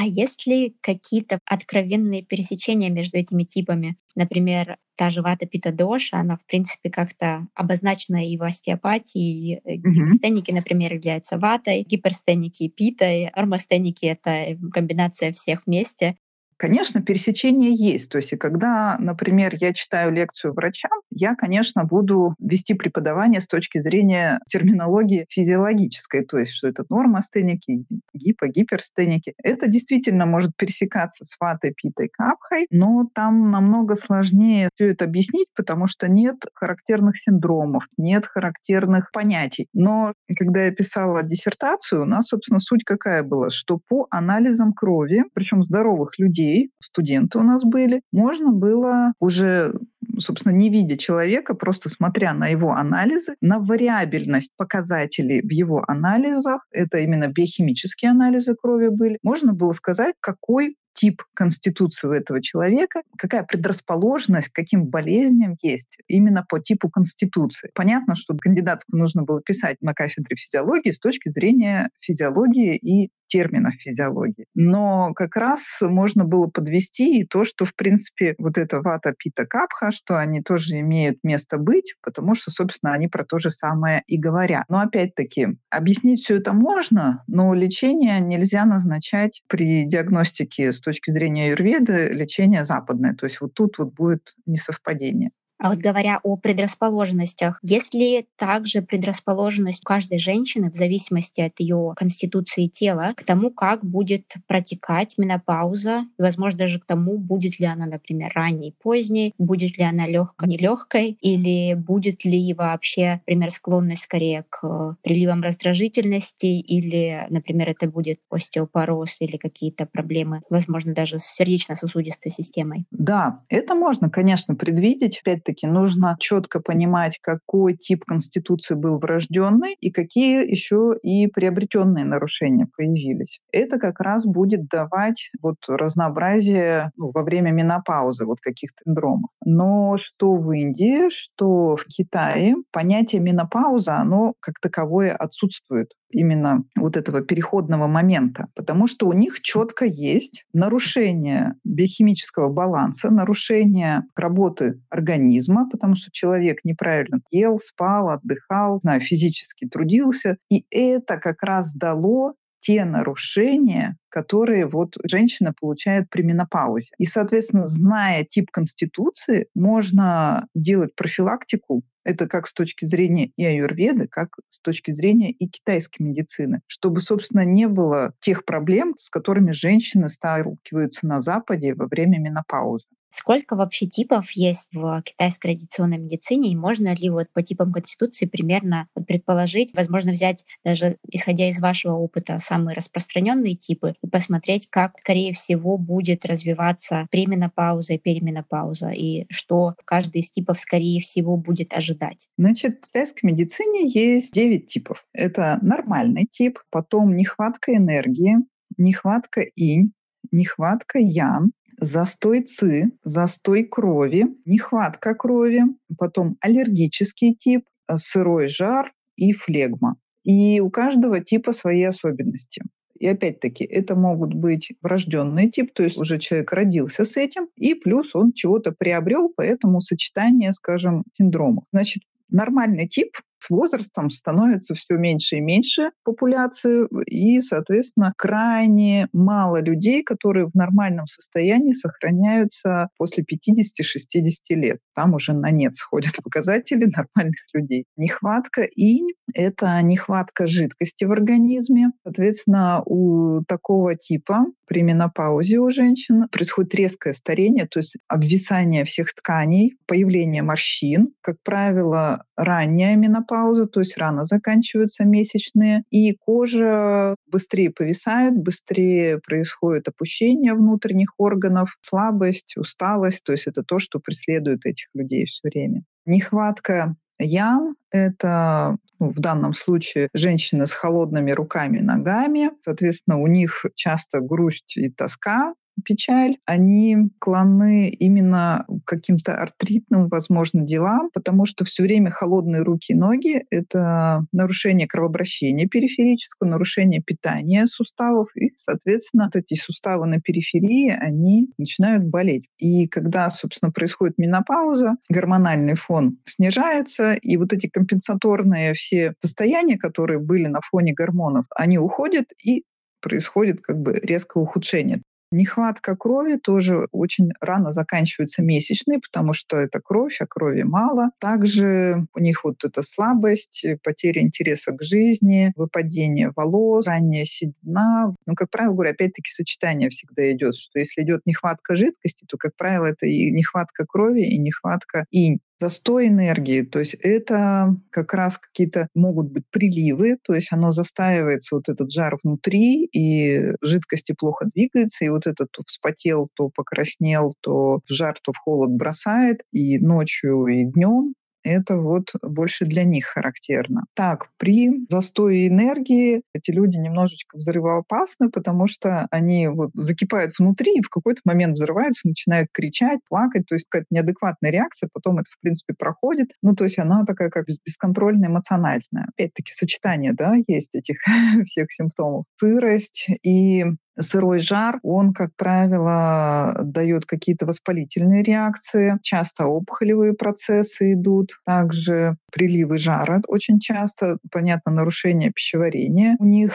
А 0.00 0.06
есть 0.06 0.46
ли 0.46 0.74
какие-то 0.80 1.40
откровенные 1.44 2.22
пересечения 2.22 2.88
между 2.88 3.18
этими 3.18 3.42
типами? 3.42 3.98
Например, 4.16 4.78
та 4.96 5.10
же 5.10 5.20
вата 5.20 5.44
пита 5.44 5.72
доша, 5.72 6.16
она, 6.16 6.38
в 6.38 6.46
принципе, 6.46 6.88
как-то 6.88 7.46
обозначена 7.54 8.26
и 8.26 8.38
в 8.38 8.42
остеопатии. 8.42 9.58
Mm-hmm. 9.58 9.76
Гипостеники, 9.76 10.52
например, 10.52 10.94
являются 10.94 11.36
ватой, 11.36 11.82
гиперстеники— 11.82 12.68
питой, 12.74 13.26
армостеники— 13.26 14.06
это 14.06 14.56
комбинация 14.72 15.34
всех 15.34 15.66
вместе. 15.66 16.16
Конечно, 16.60 17.00
пересечение 17.00 17.74
есть. 17.74 18.10
То 18.10 18.18
есть, 18.18 18.36
когда, 18.38 18.98
например, 18.98 19.54
я 19.58 19.72
читаю 19.72 20.12
лекцию 20.12 20.52
врачам, 20.52 20.90
я, 21.10 21.34
конечно, 21.34 21.84
буду 21.84 22.34
вести 22.38 22.74
преподавание 22.74 23.40
с 23.40 23.46
точки 23.46 23.78
зрения 23.80 24.40
терминологии 24.46 25.24
физиологической, 25.30 26.22
то 26.22 26.38
есть, 26.38 26.52
что 26.52 26.68
это 26.68 26.84
нормостеники, 26.90 27.86
гипо, 28.12 28.48
гиперстеники. 28.48 29.32
Это 29.42 29.68
действительно 29.68 30.26
может 30.26 30.50
пересекаться 30.54 31.24
с 31.24 31.34
ватой, 31.40 31.72
питой, 31.74 32.10
капхой, 32.12 32.66
но 32.70 33.08
там 33.14 33.50
намного 33.50 33.94
сложнее 33.96 34.68
все 34.74 34.90
это 34.90 35.06
объяснить, 35.06 35.48
потому 35.56 35.86
что 35.86 36.08
нет 36.08 36.44
характерных 36.52 37.16
синдромов, 37.16 37.84
нет 37.96 38.26
характерных 38.26 39.12
понятий. 39.12 39.66
Но 39.72 40.12
когда 40.36 40.66
я 40.66 40.72
писала 40.72 41.22
диссертацию, 41.22 42.02
у 42.02 42.04
нас, 42.04 42.26
собственно, 42.26 42.60
суть 42.60 42.84
какая 42.84 43.22
была, 43.22 43.48
что 43.48 43.80
по 43.88 44.06
анализам 44.10 44.74
крови, 44.74 45.24
причем 45.32 45.62
здоровых 45.62 46.18
людей, 46.18 46.49
людей, 46.50 46.70
студенты 46.80 47.38
у 47.38 47.42
нас 47.42 47.62
были, 47.64 48.02
можно 48.12 48.52
было 48.52 49.12
уже 49.20 49.74
собственно, 50.18 50.52
не 50.52 50.68
видя 50.68 50.98
человека, 50.98 51.54
просто 51.54 51.88
смотря 51.88 52.34
на 52.34 52.48
его 52.48 52.72
анализы, 52.72 53.36
на 53.40 53.58
вариабельность 53.58 54.50
показателей 54.56 55.40
в 55.40 55.50
его 55.50 55.82
анализах, 55.88 56.66
это 56.72 56.98
именно 56.98 57.28
биохимические 57.28 58.10
анализы 58.10 58.54
крови 58.54 58.88
были, 58.88 59.18
можно 59.22 59.54
было 59.54 59.72
сказать, 59.72 60.14
какой 60.20 60.76
тип 60.92 61.22
конституции 61.34 62.06
у 62.06 62.12
этого 62.12 62.42
человека, 62.42 63.02
какая 63.16 63.42
предрасположенность 63.42 64.48
к 64.48 64.54
каким 64.54 64.86
болезням 64.86 65.56
есть 65.62 65.98
именно 66.08 66.44
по 66.48 66.60
типу 66.60 66.88
конституции. 66.90 67.70
Понятно, 67.74 68.14
что 68.14 68.36
кандидатскую 68.36 69.00
нужно 69.00 69.22
было 69.22 69.40
писать 69.40 69.78
на 69.80 69.94
кафедре 69.94 70.36
физиологии 70.36 70.90
с 70.90 70.98
точки 70.98 71.28
зрения 71.28 71.90
физиологии 72.00 72.76
и 72.76 73.10
терминов 73.30 73.74
физиологии. 73.74 74.46
Но 74.54 75.14
как 75.14 75.36
раз 75.36 75.62
можно 75.80 76.24
было 76.24 76.48
подвести 76.48 77.20
и 77.20 77.26
то, 77.26 77.44
что, 77.44 77.64
в 77.64 77.74
принципе, 77.74 78.34
вот 78.38 78.58
это 78.58 78.80
вата 78.80 79.14
пита 79.16 79.46
капха, 79.46 79.90
что 79.92 80.18
они 80.18 80.42
тоже 80.42 80.80
имеют 80.80 81.18
место 81.22 81.56
быть, 81.56 81.94
потому 82.02 82.34
что, 82.34 82.50
собственно, 82.50 82.92
они 82.92 83.08
про 83.08 83.24
то 83.24 83.38
же 83.38 83.50
самое 83.50 84.02
и 84.06 84.18
говорят. 84.18 84.64
Но 84.68 84.80
опять-таки, 84.80 85.56
объяснить 85.70 86.24
все 86.24 86.36
это 86.38 86.52
можно, 86.52 87.22
но 87.28 87.54
лечение 87.54 88.20
нельзя 88.20 88.64
назначать 88.64 89.42
при 89.46 89.84
диагностике 89.86 90.72
с 90.72 90.80
точки 90.90 91.10
зрения 91.10 91.46
аюрведы 91.46 92.08
лечение 92.08 92.64
западное. 92.64 93.14
То 93.14 93.26
есть 93.26 93.40
вот 93.40 93.54
тут 93.54 93.78
вот 93.78 93.94
будет 93.94 94.34
несовпадение. 94.46 95.30
А 95.62 95.68
вот 95.70 95.78
говоря 95.78 96.20
о 96.22 96.36
предрасположенностях, 96.36 97.58
есть 97.62 97.92
ли 97.92 98.26
также 98.36 98.80
предрасположенность 98.80 99.82
каждой 99.84 100.18
женщины 100.18 100.70
в 100.70 100.74
зависимости 100.74 101.40
от 101.42 101.52
ее 101.60 101.92
конституции 101.96 102.66
тела 102.66 103.12
к 103.14 103.24
тому, 103.24 103.50
как 103.50 103.84
будет 103.84 104.24
протекать 104.46 105.18
менопауза, 105.18 106.06
и, 106.18 106.22
возможно, 106.22 106.60
даже 106.60 106.80
к 106.80 106.86
тому, 106.86 107.18
будет 107.18 107.58
ли 107.60 107.66
она, 107.66 107.84
например, 107.86 108.30
ранней, 108.34 108.74
поздней, 108.82 109.34
будет 109.38 109.76
ли 109.76 109.84
она 109.84 110.06
легкой, 110.06 110.48
нелегкой, 110.48 111.18
или 111.20 111.74
будет 111.74 112.24
ли 112.24 112.54
вообще, 112.54 113.20
например, 113.26 113.50
склонность 113.50 114.02
скорее 114.04 114.44
к 114.48 114.96
приливам 115.02 115.42
раздражительности, 115.42 116.46
или, 116.46 117.26
например, 117.28 117.68
это 117.68 117.86
будет 117.88 118.20
остеопороз 118.30 119.16
или 119.20 119.36
какие-то 119.36 119.84
проблемы, 119.84 120.40
возможно, 120.48 120.94
даже 120.94 121.18
с 121.18 121.24
сердечно-сосудистой 121.24 122.32
системой. 122.32 122.86
Да, 122.90 123.44
это 123.48 123.74
можно, 123.74 124.10
конечно, 124.10 124.54
предвидеть. 124.56 125.18
Опять 125.20 125.44
опять-таки 125.50 125.66
нужно 125.66 126.16
четко 126.18 126.60
понимать, 126.60 127.18
какой 127.20 127.74
тип 127.74 128.04
конституции 128.04 128.74
был 128.74 128.98
врожденный 128.98 129.76
и 129.80 129.90
какие 129.90 130.48
еще 130.48 130.94
и 131.02 131.26
приобретенные 131.26 132.04
нарушения 132.04 132.66
появились. 132.76 133.40
Это 133.52 133.78
как 133.78 134.00
раз 134.00 134.24
будет 134.24 134.68
давать 134.68 135.30
вот 135.42 135.56
разнообразие 135.68 136.90
ну, 136.96 137.10
во 137.12 137.22
время 137.22 137.50
менопаузы 137.50 138.24
вот 138.24 138.40
каких-то 138.40 138.82
синдромов. 138.84 139.30
Но 139.44 139.96
что 139.98 140.34
в 140.34 140.52
Индии, 140.52 141.10
что 141.10 141.76
в 141.76 141.84
Китае 141.86 142.54
понятие 142.72 143.20
менопауза, 143.20 143.96
оно 143.96 144.34
как 144.40 144.54
таковое 144.60 145.14
отсутствует 145.14 145.90
именно 146.10 146.64
вот 146.76 146.96
этого 146.96 147.22
переходного 147.22 147.86
момента, 147.86 148.48
потому 148.54 148.86
что 148.86 149.06
у 149.06 149.12
них 149.12 149.40
четко 149.40 149.84
есть 149.84 150.44
нарушение 150.52 151.54
биохимического 151.64 152.48
баланса, 152.48 153.10
нарушение 153.10 154.04
работы 154.14 154.80
организма, 154.88 155.68
потому 155.70 155.94
что 155.94 156.10
человек 156.12 156.58
неправильно 156.64 157.20
ел, 157.30 157.58
спал, 157.58 158.10
отдыхал, 158.10 158.80
знаю, 158.82 159.00
физически 159.00 159.66
трудился, 159.66 160.36
и 160.50 160.64
это 160.70 161.16
как 161.16 161.42
раз 161.42 161.72
дало 161.74 162.34
те 162.60 162.84
нарушения, 162.84 163.96
которые 164.10 164.66
вот 164.66 164.94
женщина 165.04 165.52
получает 165.58 166.08
при 166.10 166.22
менопаузе. 166.22 166.90
И, 166.98 167.06
соответственно, 167.06 167.66
зная 167.66 168.24
тип 168.24 168.50
конституции, 168.50 169.46
можно 169.54 170.46
делать 170.54 170.94
профилактику 170.94 171.82
это 172.10 172.26
как 172.26 172.46
с 172.46 172.52
точки 172.52 172.84
зрения 172.84 173.32
и 173.36 173.44
аюрведы, 173.44 174.06
как 174.08 174.36
с 174.50 174.60
точки 174.60 174.92
зрения 174.92 175.30
и 175.30 175.48
китайской 175.48 176.02
медицины, 176.02 176.60
чтобы, 176.66 177.00
собственно, 177.00 177.44
не 177.44 177.68
было 177.68 178.12
тех 178.20 178.44
проблем, 178.44 178.94
с 178.98 179.10
которыми 179.10 179.52
женщины 179.52 180.08
сталкиваются 180.08 181.06
на 181.06 181.20
Западе 181.20 181.74
во 181.74 181.86
время 181.86 182.18
менопаузы. 182.18 182.86
Сколько 183.12 183.56
вообще 183.56 183.86
типов 183.86 184.30
есть 184.32 184.68
в 184.72 185.02
китайской 185.02 185.50
традиционной 185.50 185.98
медицине, 185.98 186.50
и 186.50 186.56
можно 186.56 186.94
ли 186.94 187.10
вот 187.10 187.28
по 187.32 187.42
типам 187.42 187.72
конституции 187.72 188.26
примерно 188.26 188.88
предположить, 189.06 189.74
возможно, 189.74 190.12
взять 190.12 190.44
даже 190.64 190.96
исходя 191.08 191.48
из 191.48 191.58
вашего 191.58 191.94
опыта 191.94 192.38
самые 192.38 192.76
распространенные 192.76 193.56
типы 193.56 193.94
и 194.02 194.06
посмотреть, 194.06 194.68
как, 194.70 194.98
скорее 194.98 195.34
всего, 195.34 195.76
будет 195.76 196.24
развиваться 196.24 197.06
пременопауза 197.10 197.94
и 197.94 197.98
переменопауза, 197.98 198.90
и 198.90 199.26
что 199.30 199.74
каждый 199.84 200.20
из 200.20 200.30
типов, 200.30 200.60
скорее 200.60 201.00
всего, 201.00 201.36
будет 201.36 201.72
ожидать? 201.72 202.28
Значит, 202.38 202.78
в 202.82 202.86
китайской 202.86 203.26
медицине 203.26 203.88
есть 203.88 204.32
9 204.32 204.66
типов. 204.66 205.04
Это 205.12 205.58
нормальный 205.62 206.26
тип, 206.30 206.58
потом 206.70 207.16
нехватка 207.16 207.74
энергии, 207.74 208.36
нехватка 208.76 209.42
инь, 209.56 209.92
нехватка 210.30 210.98
ян, 210.98 211.52
застой 211.80 212.42
ЦИ, 212.42 212.90
застой 213.02 213.64
крови, 213.64 214.26
нехватка 214.44 215.14
крови, 215.14 215.64
потом 215.98 216.36
аллергический 216.40 217.34
тип, 217.34 217.64
э, 217.88 217.96
сырой 217.96 218.48
жар 218.48 218.92
и 219.16 219.32
флегма. 219.32 219.96
И 220.22 220.60
у 220.60 220.70
каждого 220.70 221.20
типа 221.20 221.52
свои 221.52 221.82
особенности. 221.82 222.62
И 222.98 223.06
опять-таки, 223.06 223.64
это 223.64 223.94
могут 223.94 224.34
быть 224.34 224.72
врожденный 224.82 225.50
тип, 225.50 225.72
то 225.72 225.82
есть 225.82 225.96
уже 225.96 226.18
человек 226.18 226.52
родился 226.52 227.06
с 227.06 227.16
этим, 227.16 227.48
и 227.56 227.72
плюс 227.72 228.14
он 228.14 228.32
чего-то 228.34 228.72
приобрел, 228.72 229.32
поэтому 229.34 229.80
сочетание, 229.80 230.52
скажем, 230.52 231.04
синдромов. 231.14 231.64
Значит, 231.72 232.02
нормальный 232.28 232.86
тип 232.86 233.12
с 233.40 233.50
возрастом 233.50 234.10
становится 234.10 234.74
все 234.74 234.96
меньше 234.96 235.36
и 235.36 235.40
меньше 235.40 235.90
популяции, 236.04 236.86
и, 237.06 237.40
соответственно, 237.40 238.12
крайне 238.16 239.08
мало 239.12 239.60
людей, 239.60 240.02
которые 240.02 240.46
в 240.46 240.54
нормальном 240.54 241.06
состоянии 241.06 241.72
сохраняются 241.72 242.88
после 242.98 243.24
50-60 243.24 244.30
лет. 244.50 244.78
Там 244.94 245.14
уже 245.14 245.32
на 245.32 245.50
нет 245.50 245.76
сходят 245.76 246.12
показатели 246.22 246.84
нормальных 246.84 247.40
людей. 247.54 247.84
Нехватка 247.96 248.62
инь— 248.62 249.08
это 249.34 249.80
нехватка 249.82 250.46
жидкости 250.46 251.04
в 251.04 251.12
организме. 251.12 251.92
Соответственно, 252.04 252.82
у 252.84 253.42
такого 253.46 253.96
типа 253.96 254.46
при 254.70 254.82
менопаузе 254.82 255.58
у 255.58 255.68
женщин 255.70 256.28
происходит 256.30 256.74
резкое 256.76 257.12
старение, 257.12 257.66
то 257.66 257.80
есть 257.80 257.96
обвисание 258.06 258.84
всех 258.84 259.12
тканей, 259.14 259.76
появление 259.86 260.42
морщин. 260.42 261.12
Как 261.22 261.36
правило, 261.42 262.22
ранняя 262.36 262.94
менопауза, 262.94 263.29
то 263.30 263.80
есть 263.80 263.96
рано 263.96 264.24
заканчиваются 264.24 265.04
месячные, 265.04 265.84
и 265.90 266.14
кожа 266.14 267.14
быстрее 267.30 267.70
повисает, 267.70 268.36
быстрее 268.36 269.18
происходит 269.18 269.88
опущение 269.88 270.54
внутренних 270.54 271.14
органов, 271.18 271.76
слабость, 271.80 272.56
усталость, 272.56 273.22
то 273.24 273.32
есть 273.32 273.46
это 273.46 273.62
то, 273.62 273.78
что 273.78 274.00
преследует 274.00 274.64
этих 274.64 274.88
людей 274.94 275.26
все 275.26 275.48
время. 275.48 275.82
Нехватка 276.06 276.96
Ян— 277.18 277.74
это 277.90 278.76
ну, 278.98 279.10
в 279.10 279.20
данном 279.20 279.54
случае 279.54 280.08
женщины 280.14 280.66
с 280.66 280.72
холодными 280.72 281.30
руками 281.30 281.78
и 281.78 281.82
ногами. 281.82 282.50
Соответственно, 282.64 283.18
у 283.18 283.26
них 283.26 283.64
часто 283.74 284.20
грусть 284.20 284.76
и 284.76 284.90
тоска, 284.90 285.54
печаль, 285.80 286.36
они 286.44 287.10
клонны 287.18 287.88
именно 287.88 288.66
каким-то 288.84 289.36
артритным, 289.36 290.08
возможно, 290.08 290.62
делам, 290.62 291.10
потому 291.12 291.46
что 291.46 291.64
все 291.64 291.82
время 291.82 292.10
холодные 292.10 292.62
руки 292.62 292.92
и 292.92 292.94
ноги— 292.94 293.44
это 293.50 294.24
нарушение 294.32 294.86
кровообращения 294.86 295.66
периферического, 295.66 296.48
нарушение 296.48 297.02
питания 297.02 297.66
суставов, 297.66 298.28
и, 298.36 298.50
соответственно, 298.56 299.30
вот 299.32 299.42
эти 299.42 299.58
суставы 299.58 300.06
на 300.06 300.20
периферии, 300.20 300.90
они 300.90 301.50
начинают 301.58 302.04
болеть. 302.04 302.46
И 302.58 302.86
когда, 302.88 303.30
собственно, 303.30 303.72
происходит 303.72 304.18
менопауза, 304.18 304.96
гормональный 305.08 305.74
фон 305.74 306.18
снижается, 306.26 307.14
и 307.14 307.36
вот 307.36 307.52
эти 307.52 307.68
компенсаторные 307.68 308.74
все 308.74 309.14
состояния, 309.20 309.78
которые 309.78 310.18
были 310.18 310.46
на 310.46 310.60
фоне 310.70 310.92
гормонов, 310.92 311.46
они 311.54 311.78
уходят, 311.78 312.26
и 312.44 312.64
происходит 313.00 313.60
как 313.60 313.78
бы 313.78 313.98
резкое 314.02 314.42
ухудшение. 314.42 315.02
Нехватка 315.32 315.94
крови 315.94 316.36
тоже 316.36 316.88
очень 316.90 317.30
рано 317.40 317.72
заканчиваются 317.72 318.42
месячные, 318.42 318.98
потому 318.98 319.32
что 319.32 319.56
это 319.58 319.80
кровь, 319.80 320.16
а 320.20 320.26
крови 320.26 320.62
мало. 320.62 321.10
Также 321.20 322.04
у 322.14 322.18
них 322.18 322.42
вот 322.42 322.64
эта 322.64 322.82
слабость, 322.82 323.64
потеря 323.84 324.22
интереса 324.22 324.72
к 324.72 324.82
жизни, 324.82 325.52
выпадение 325.54 326.32
волос, 326.34 326.86
ранняя 326.88 327.24
седина. 327.24 328.12
Ну, 328.26 328.34
как 328.34 328.50
правило, 328.50 328.74
говорю, 328.74 328.90
опять-таки 328.90 329.30
сочетание 329.30 329.88
всегда 329.90 330.32
идет, 330.32 330.56
что 330.56 330.80
если 330.80 331.02
идет 331.02 331.20
нехватка 331.26 331.76
жидкости, 331.76 332.24
то, 332.28 332.36
как 332.36 332.56
правило, 332.56 332.86
это 332.86 333.06
и 333.06 333.30
нехватка 333.30 333.86
крови, 333.86 334.22
и 334.22 334.36
нехватка 334.36 335.04
инь 335.12 335.38
застой 335.60 336.08
энергии. 336.08 336.62
То 336.62 336.78
есть 336.78 336.94
это 336.94 337.76
как 337.90 338.14
раз 338.14 338.38
какие-то 338.38 338.88
могут 338.94 339.30
быть 339.30 339.44
приливы, 339.50 340.16
то 340.22 340.34
есть 340.34 340.48
оно 340.52 340.72
застаивается, 340.72 341.56
вот 341.56 341.68
этот 341.68 341.92
жар 341.92 342.18
внутри, 342.22 342.86
и 342.86 343.52
жидкости 343.62 344.14
плохо 344.18 344.46
двигаются, 344.54 345.04
и 345.04 345.08
вот 345.10 345.26
этот 345.26 345.48
то 345.52 345.62
вспотел, 345.66 346.28
то 346.34 346.50
покраснел, 346.54 347.34
то 347.40 347.80
в 347.86 347.92
жар, 347.92 348.16
то 348.22 348.32
в 348.32 348.38
холод 348.38 348.70
бросает, 348.70 349.42
и 349.52 349.78
ночью, 349.78 350.46
и 350.46 350.64
днем 350.64 351.14
это 351.42 351.76
вот 351.76 352.12
больше 352.22 352.64
для 352.64 352.84
них 352.84 353.06
характерно. 353.06 353.84
Так, 353.94 354.28
при 354.38 354.86
застое 354.88 355.48
энергии 355.48 356.22
эти 356.34 356.50
люди 356.50 356.76
немножечко 356.76 357.36
взрывоопасны, 357.36 358.30
потому 358.30 358.66
что 358.66 359.06
они 359.10 359.48
вот 359.48 359.70
закипают 359.74 360.34
внутри 360.38 360.78
и 360.78 360.82
в 360.82 360.88
какой-то 360.88 361.20
момент 361.24 361.54
взрываются, 361.54 362.08
начинают 362.08 362.48
кричать, 362.52 363.00
плакать, 363.08 363.46
то 363.46 363.54
есть 363.54 363.66
какая-то 363.68 363.88
неадекватная 363.90 364.50
реакция, 364.50 364.88
потом 364.92 365.18
это, 365.18 365.30
в 365.30 365.40
принципе, 365.40 365.74
проходит. 365.76 366.30
Ну, 366.42 366.54
то 366.54 366.64
есть 366.64 366.78
она 366.78 367.04
такая 367.04 367.30
как 367.30 367.46
бесконтрольная, 367.64 368.28
эмоциональная. 368.28 369.08
Опять-таки 369.14 369.52
сочетание, 369.54 370.12
да, 370.12 370.34
есть 370.46 370.74
этих 370.74 370.98
всех 371.46 371.72
симптомов. 371.72 372.24
Сырость 372.36 373.08
и 373.22 373.64
сырой 373.98 374.38
жар, 374.40 374.78
он, 374.82 375.12
как 375.12 375.30
правило, 375.36 376.60
дает 376.64 377.06
какие-то 377.06 377.46
воспалительные 377.46 378.22
реакции, 378.22 378.98
часто 379.02 379.46
опухолевые 379.46 380.14
процессы 380.14 380.94
идут, 380.94 381.32
также 381.44 382.16
приливы 382.32 382.78
жара 382.78 383.20
очень 383.28 383.58
часто, 383.60 384.18
понятно, 384.30 384.72
нарушение 384.72 385.32
пищеварения 385.32 386.16
у 386.18 386.24
них, 386.24 386.52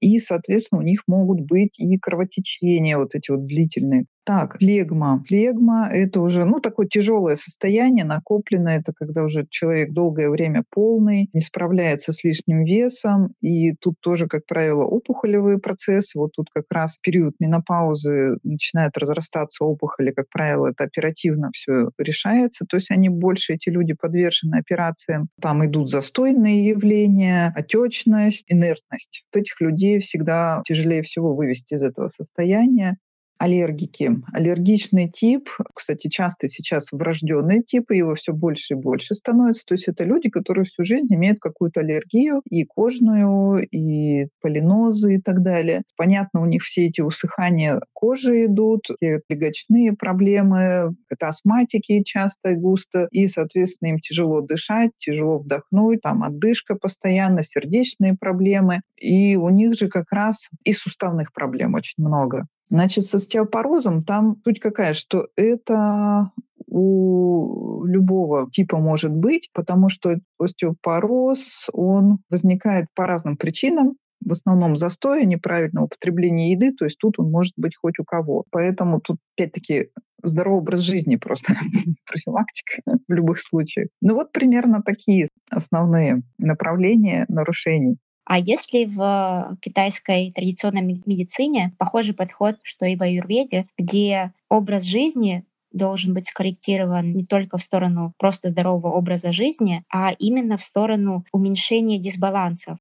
и, 0.00 0.18
соответственно, 0.20 0.80
у 0.80 0.84
них 0.84 1.02
могут 1.06 1.40
быть 1.40 1.78
и 1.78 1.98
кровотечения 1.98 2.96
вот 2.98 3.14
эти 3.14 3.30
вот 3.30 3.46
длительные. 3.46 4.06
Так, 4.24 4.58
флегма. 4.58 5.24
Флегма— 5.26 5.88
это 5.92 6.20
уже, 6.20 6.44
ну, 6.44 6.60
такое 6.60 6.86
тяжелое 6.86 7.36
состояние, 7.36 8.04
накопленное. 8.04 8.78
Это 8.78 8.92
когда 8.94 9.24
уже 9.24 9.46
человек 9.48 9.92
долгое 9.92 10.28
время 10.28 10.62
полный, 10.70 11.30
не 11.32 11.40
справляется 11.40 12.12
с 12.12 12.22
лишним 12.22 12.64
весом. 12.64 13.32
И 13.40 13.72
тут 13.80 13.94
тоже, 14.00 14.28
как 14.28 14.44
правило, 14.46 14.84
опухолевые 14.84 15.58
процессы. 15.58 16.18
Вот 16.18 16.32
тут 16.36 16.48
как 16.52 16.66
раз 16.70 16.98
период 17.00 17.34
менопаузы 17.40 18.36
начинает 18.44 18.96
разрастаться 18.98 19.64
опухоли. 19.64 20.12
Как 20.12 20.26
правило, 20.28 20.68
это 20.68 20.84
оперативно 20.84 21.50
все 21.54 21.90
решается. 21.98 22.66
То 22.68 22.76
есть 22.76 22.90
они 22.90 23.08
больше, 23.08 23.54
эти 23.54 23.70
люди, 23.70 23.94
подвержены 23.94 24.56
операциям. 24.56 25.28
Там 25.40 25.64
идут 25.64 25.90
застойные 25.90 26.68
явления, 26.68 27.52
отечность, 27.56 28.44
инертность. 28.48 29.24
Вот 29.32 29.40
этих 29.40 29.60
людей 29.62 29.98
всегда 30.00 30.62
тяжелее 30.66 31.02
всего 31.02 31.34
вывести 31.34 31.74
из 31.74 31.82
этого 31.82 32.10
состояния 32.16 32.98
аллергики. 33.40 34.10
Аллергичный 34.34 35.08
тип, 35.08 35.48
кстати, 35.74 36.08
часто 36.08 36.46
сейчас 36.46 36.88
врожденный 36.92 37.62
тип, 37.62 37.90
и 37.90 37.96
его 37.96 38.14
все 38.14 38.34
больше 38.34 38.74
и 38.74 38.76
больше 38.76 39.14
становится. 39.14 39.64
То 39.64 39.74
есть 39.74 39.88
это 39.88 40.04
люди, 40.04 40.28
которые 40.28 40.66
всю 40.66 40.84
жизнь 40.84 41.06
имеют 41.08 41.38
какую-то 41.40 41.80
аллергию, 41.80 42.42
и 42.50 42.64
кожную, 42.66 43.66
и 43.66 44.26
полинозы 44.42 45.14
и 45.14 45.20
так 45.20 45.42
далее. 45.42 45.82
Понятно, 45.96 46.42
у 46.42 46.44
них 46.44 46.62
все 46.62 46.86
эти 46.86 47.00
усыхания 47.00 47.80
кожи 47.94 48.44
идут, 48.44 48.88
легочные 49.00 49.94
проблемы, 49.94 50.94
это 51.08 51.28
астматики 51.28 52.02
часто 52.02 52.50
и 52.50 52.56
густо, 52.56 53.08
и, 53.10 53.26
соответственно, 53.26 53.88
им 53.88 54.00
тяжело 54.00 54.42
дышать, 54.42 54.90
тяжело 54.98 55.38
вдохнуть, 55.38 56.02
там 56.02 56.24
отдышка 56.24 56.74
постоянно, 56.74 57.42
сердечные 57.42 58.16
проблемы. 58.20 58.82
И 58.98 59.36
у 59.36 59.48
них 59.48 59.76
же 59.76 59.88
как 59.88 60.12
раз 60.12 60.50
и 60.64 60.74
суставных 60.74 61.32
проблем 61.32 61.72
очень 61.72 62.04
много. 62.04 62.44
Значит, 62.70 63.04
с 63.04 63.14
остеопорозом 63.14 64.04
там 64.04 64.36
суть 64.44 64.60
какая, 64.60 64.92
что 64.92 65.26
это 65.36 66.30
у 66.66 67.84
любого 67.84 68.48
типа 68.50 68.78
может 68.78 69.10
быть, 69.10 69.50
потому 69.52 69.88
что 69.88 70.16
остеопороз, 70.38 71.66
он 71.72 72.18
возникает 72.30 72.86
по 72.94 73.06
разным 73.06 73.36
причинам, 73.36 73.96
в 74.24 74.32
основном 74.32 74.76
застоя, 74.76 75.24
неправильного 75.24 75.86
употребления 75.86 76.52
еды, 76.52 76.72
то 76.72 76.84
есть 76.84 76.98
тут 76.98 77.18
он 77.18 77.30
может 77.30 77.54
быть 77.56 77.76
хоть 77.76 77.98
у 77.98 78.04
кого. 78.04 78.44
Поэтому 78.50 79.00
тут, 79.00 79.16
опять-таки, 79.34 79.88
здоровый 80.22 80.60
образ 80.60 80.80
жизни 80.80 81.16
просто 81.16 81.54
профилактика 82.06 82.82
в 83.08 83.12
любых 83.12 83.40
случаях. 83.40 83.88
Ну 84.00 84.14
вот 84.14 84.30
примерно 84.30 84.82
такие 84.82 85.28
основные 85.50 86.22
направления 86.38 87.24
нарушений. 87.28 87.96
А 88.24 88.38
если 88.38 88.84
в 88.84 89.56
китайской 89.60 90.32
традиционной 90.32 91.02
медицине 91.06 91.74
похожий 91.78 92.14
подход, 92.14 92.56
что 92.62 92.86
и 92.86 92.96
в 92.96 93.02
аюрведе, 93.02 93.66
где 93.78 94.32
образ 94.48 94.84
жизни 94.84 95.44
должен 95.72 96.14
быть 96.14 96.28
скорректирован 96.28 97.12
не 97.12 97.24
только 97.24 97.58
в 97.58 97.62
сторону 97.62 98.12
просто 98.18 98.50
здорового 98.50 98.92
образа 98.92 99.32
жизни, 99.32 99.84
а 99.92 100.12
именно 100.18 100.58
в 100.58 100.62
сторону 100.62 101.24
уменьшения 101.32 101.98
дисбалансов. 101.98 102.78